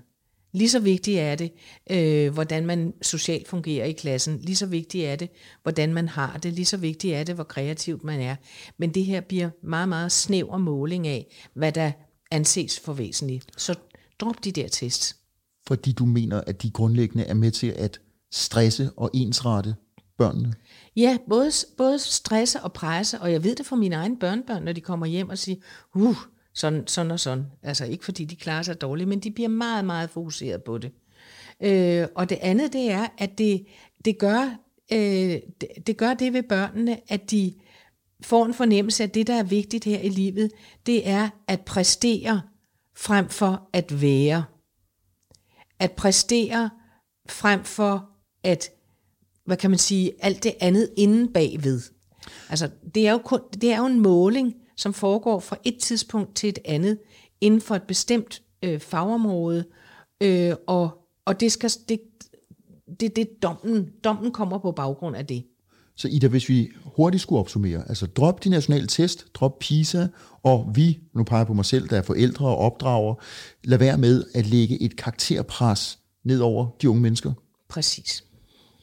Lige 0.51 0.69
så 0.69 0.79
vigtigt 0.79 1.19
er 1.19 1.35
det, 1.35 1.51
øh, 1.91 2.33
hvordan 2.33 2.65
man 2.65 2.93
socialt 3.01 3.47
fungerer 3.47 3.85
i 3.85 3.91
klassen. 3.91 4.39
Lige 4.39 4.55
så 4.55 4.65
vigtigt 4.65 5.05
er 5.05 5.15
det, 5.15 5.29
hvordan 5.63 5.93
man 5.93 6.07
har 6.07 6.37
det. 6.37 6.53
Lige 6.53 6.65
så 6.65 6.77
vigtigt 6.77 7.13
er 7.13 7.23
det, 7.23 7.35
hvor 7.35 7.43
kreativt 7.43 8.03
man 8.03 8.21
er. 8.21 8.35
Men 8.77 8.93
det 8.93 9.05
her 9.05 9.21
bliver 9.21 9.49
meget, 9.63 9.89
meget 9.89 10.11
snæver 10.11 10.57
måling 10.57 11.07
af, 11.07 11.49
hvad 11.53 11.71
der 11.71 11.91
anses 12.31 12.79
for 12.79 12.93
væsentligt. 12.93 13.61
Så 13.61 13.75
drop 14.19 14.43
de 14.43 14.51
der 14.51 14.67
tests. 14.67 15.15
Fordi 15.67 15.91
du 15.91 16.05
mener, 16.05 16.41
at 16.47 16.61
de 16.61 16.69
grundlæggende 16.69 17.23
er 17.23 17.33
med 17.33 17.51
til 17.51 17.67
at 17.67 17.99
stresse 18.31 18.91
og 18.97 19.09
ensrette 19.13 19.75
børnene? 20.17 20.53
Ja, 20.95 21.17
både, 21.29 21.51
både 21.77 21.99
stresse 21.99 22.61
og 22.61 22.73
presse, 22.73 23.19
og 23.19 23.31
jeg 23.31 23.43
ved 23.43 23.55
det 23.55 23.65
fra 23.65 23.75
mine 23.75 23.95
egne 23.95 24.17
børnebørn, 24.19 24.63
når 24.63 24.71
de 24.71 24.81
kommer 24.81 25.05
hjem 25.05 25.29
og 25.29 25.37
siger, 25.37 25.57
uh, 25.95 26.17
sådan, 26.53 26.87
sådan 26.87 27.11
og 27.11 27.19
sådan. 27.19 27.45
Altså 27.63 27.85
ikke 27.85 28.05
fordi 28.05 28.25
de 28.25 28.35
klarer 28.35 28.63
sig 28.63 28.81
dårligt, 28.81 29.09
men 29.09 29.19
de 29.19 29.31
bliver 29.31 29.49
meget, 29.49 29.85
meget 29.85 30.09
fokuseret 30.09 30.63
på 30.63 30.77
det. 30.77 30.91
Øh, 31.61 32.07
og 32.15 32.29
det 32.29 32.37
andet, 32.41 32.73
det 32.73 32.91
er, 32.91 33.07
at 33.17 33.37
det, 33.37 33.65
det, 34.05 34.17
gør, 34.17 34.57
øh, 34.91 34.99
det, 35.61 35.67
det 35.87 35.97
gør 35.97 36.13
det 36.13 36.33
ved 36.33 36.43
børnene, 36.43 36.99
at 37.07 37.31
de 37.31 37.53
får 38.21 38.45
en 38.45 38.53
fornemmelse 38.53 39.03
af, 39.03 39.07
at 39.07 39.13
det, 39.13 39.27
der 39.27 39.33
er 39.33 39.43
vigtigt 39.43 39.85
her 39.85 39.99
i 39.99 40.09
livet, 40.09 40.51
det 40.85 41.07
er 41.07 41.29
at 41.47 41.61
præstere 41.61 42.41
frem 42.95 43.29
for 43.29 43.69
at 43.73 44.01
være. 44.01 44.43
At 45.79 45.91
præstere 45.91 46.69
frem 47.29 47.63
for 47.63 48.09
at, 48.43 48.69
hvad 49.45 49.57
kan 49.57 49.69
man 49.69 49.79
sige, 49.79 50.11
alt 50.19 50.43
det 50.43 50.53
andet 50.59 50.89
inden 50.97 51.33
bagved. 51.33 51.81
Altså, 52.49 52.69
det 52.95 53.07
er 53.07 53.11
jo, 53.11 53.17
kun, 53.17 53.39
det 53.61 53.71
er 53.71 53.77
jo 53.77 53.85
en 53.85 53.99
måling, 53.99 54.55
som 54.79 54.93
foregår 54.93 55.39
fra 55.39 55.57
et 55.63 55.77
tidspunkt 55.77 56.35
til 56.35 56.49
et 56.49 56.59
andet 56.65 56.97
inden 57.41 57.61
for 57.61 57.75
et 57.75 57.83
bestemt 57.83 58.41
øh, 58.63 58.79
fagområde, 58.79 59.65
øh, 60.21 60.53
og, 60.67 60.89
og 61.25 61.39
det 61.39 61.51
skal 61.51 61.71
det, 61.89 61.99
det, 62.99 63.15
det 63.15 63.27
dommen, 63.43 63.89
dommen 64.03 64.31
kommer 64.31 64.57
på 64.57 64.71
baggrund 64.71 65.15
af 65.15 65.27
det. 65.27 65.43
Så 65.95 66.07
Ida, 66.07 66.27
hvis 66.27 66.49
vi 66.49 66.69
hurtigt 66.95 67.21
skulle 67.21 67.39
opsummere, 67.39 67.89
altså 67.89 68.05
drop 68.05 68.43
de 68.43 68.49
nationale 68.49 68.87
test, 68.87 69.25
drop 69.33 69.59
PISA, 69.59 70.07
og 70.43 70.71
vi, 70.75 70.99
nu 71.13 71.23
peger 71.23 71.39
jeg 71.39 71.47
på 71.47 71.53
mig 71.53 71.65
selv, 71.65 71.89
der 71.89 71.97
er 71.97 72.01
forældre 72.01 72.45
og 72.45 72.57
opdrager, 72.57 73.15
lad 73.63 73.77
være 73.77 73.97
med 73.97 74.23
at 74.33 74.45
lægge 74.45 74.81
et 74.81 74.95
karakterpres 74.95 75.99
ned 76.23 76.39
over 76.39 76.67
de 76.81 76.89
unge 76.89 77.01
mennesker. 77.01 77.33
Præcis. 77.69 78.23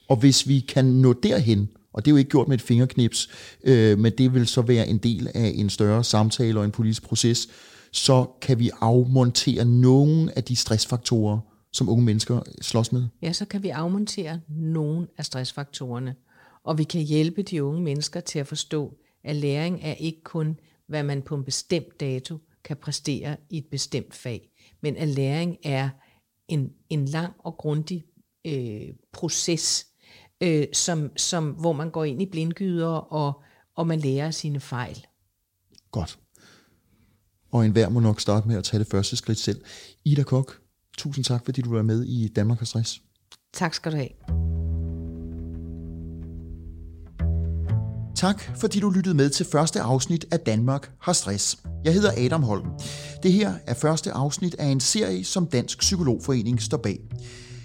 Og 0.08 0.16
hvis 0.16 0.48
vi 0.48 0.60
kan 0.60 0.84
nå 0.84 1.12
derhen, 1.12 1.68
og 1.96 2.04
det 2.04 2.10
er 2.10 2.12
jo 2.12 2.16
ikke 2.16 2.30
gjort 2.30 2.48
med 2.48 2.56
et 2.56 2.62
fingerknips, 2.62 3.28
øh, 3.64 3.98
men 3.98 4.12
det 4.18 4.34
vil 4.34 4.46
så 4.46 4.62
være 4.62 4.88
en 4.88 4.98
del 4.98 5.28
af 5.34 5.52
en 5.54 5.70
større 5.70 6.04
samtale 6.04 6.58
og 6.58 6.64
en 6.64 6.70
politisk 6.70 7.02
proces, 7.02 7.48
så 7.92 8.26
kan 8.40 8.58
vi 8.58 8.70
afmontere 8.80 9.64
nogle 9.64 10.36
af 10.36 10.44
de 10.44 10.56
stressfaktorer, 10.56 11.38
som 11.72 11.88
unge 11.88 12.04
mennesker 12.04 12.40
slås 12.60 12.92
med. 12.92 13.06
Ja, 13.22 13.32
så 13.32 13.44
kan 13.44 13.62
vi 13.62 13.68
afmontere 13.68 14.40
nogle 14.48 15.06
af 15.18 15.24
stressfaktorerne, 15.24 16.14
og 16.64 16.78
vi 16.78 16.84
kan 16.84 17.02
hjælpe 17.02 17.42
de 17.42 17.64
unge 17.64 17.82
mennesker 17.82 18.20
til 18.20 18.38
at 18.38 18.46
forstå, 18.46 18.94
at 19.24 19.36
læring 19.36 19.80
er 19.82 19.94
ikke 19.94 20.22
kun, 20.24 20.58
hvad 20.88 21.02
man 21.02 21.22
på 21.22 21.34
en 21.34 21.44
bestemt 21.44 22.00
dato 22.00 22.38
kan 22.64 22.76
præstere 22.76 23.36
i 23.50 23.58
et 23.58 23.66
bestemt 23.70 24.14
fag, 24.14 24.50
men 24.82 24.96
at 24.96 25.08
læring 25.08 25.56
er 25.64 25.88
en, 26.48 26.70
en 26.90 27.04
lang 27.04 27.32
og 27.38 27.56
grundig 27.56 28.04
øh, 28.46 28.88
proces, 29.12 29.86
øh, 30.42 30.66
som, 30.72 31.10
som, 31.16 31.50
hvor 31.50 31.72
man 31.72 31.90
går 31.90 32.04
ind 32.04 32.22
i 32.22 32.26
blindgyder, 32.26 32.88
og, 32.88 33.42
og 33.76 33.86
man 33.86 34.00
lærer 34.00 34.30
sine 34.30 34.60
fejl. 34.60 35.06
Godt. 35.90 36.18
Og 37.52 37.66
enhver 37.66 37.88
må 37.88 38.00
nok 38.00 38.20
starte 38.20 38.48
med 38.48 38.56
at 38.56 38.64
tage 38.64 38.78
det 38.78 38.86
første 38.86 39.16
skridt 39.16 39.38
selv. 39.38 39.60
Ida 40.04 40.22
Kok, 40.22 40.60
tusind 40.98 41.24
tak, 41.24 41.44
fordi 41.44 41.60
du 41.62 41.74
var 41.74 41.82
med 41.82 42.04
i 42.04 42.28
Danmark 42.28 42.58
har 42.58 42.66
stress. 42.66 43.02
Tak 43.52 43.74
skal 43.74 43.92
du 43.92 43.96
have. 43.96 44.08
Tak, 48.16 48.42
fordi 48.56 48.80
du 48.80 48.90
lyttede 48.90 49.14
med 49.14 49.30
til 49.30 49.46
første 49.46 49.80
afsnit 49.80 50.24
af 50.30 50.40
Danmark 50.40 50.92
har 51.00 51.12
stress. 51.12 51.58
Jeg 51.84 51.94
hedder 51.94 52.24
Adam 52.24 52.42
Holm. 52.42 52.66
Det 53.22 53.32
her 53.32 53.54
er 53.66 53.74
første 53.74 54.12
afsnit 54.12 54.54
af 54.54 54.66
en 54.66 54.80
serie, 54.80 55.24
som 55.24 55.46
Dansk 55.46 55.78
Psykologforening 55.78 56.62
står 56.62 56.76
bag. 56.76 56.98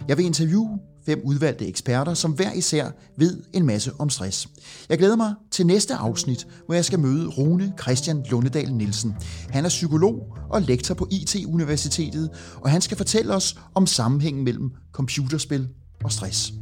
Jeg 0.07 0.17
vil 0.17 0.25
interviewe 0.25 0.79
fem 1.11 1.21
udvalgte 1.23 1.67
eksperter, 1.67 2.13
som 2.13 2.31
hver 2.31 2.53
især 2.53 2.91
ved 3.17 3.43
en 3.53 3.65
masse 3.65 3.91
om 3.99 4.09
stress. 4.09 4.49
Jeg 4.89 4.97
glæder 4.97 5.15
mig 5.15 5.33
til 5.51 5.65
næste 5.65 5.93
afsnit, 5.93 6.47
hvor 6.65 6.75
jeg 6.75 6.85
skal 6.85 6.99
møde 6.99 7.27
Rune 7.27 7.73
Christian 7.81 8.23
Lundedal 8.29 8.73
Nielsen. 8.73 9.15
Han 9.49 9.65
er 9.65 9.69
psykolog 9.69 10.37
og 10.49 10.61
lektor 10.61 10.95
på 10.95 11.07
IT-universitetet, 11.11 12.29
og 12.55 12.69
han 12.71 12.81
skal 12.81 12.97
fortælle 12.97 13.35
os 13.35 13.59
om 13.75 13.87
sammenhængen 13.87 14.43
mellem 14.43 14.71
computerspil 14.91 15.67
og 16.03 16.11
stress. 16.11 16.53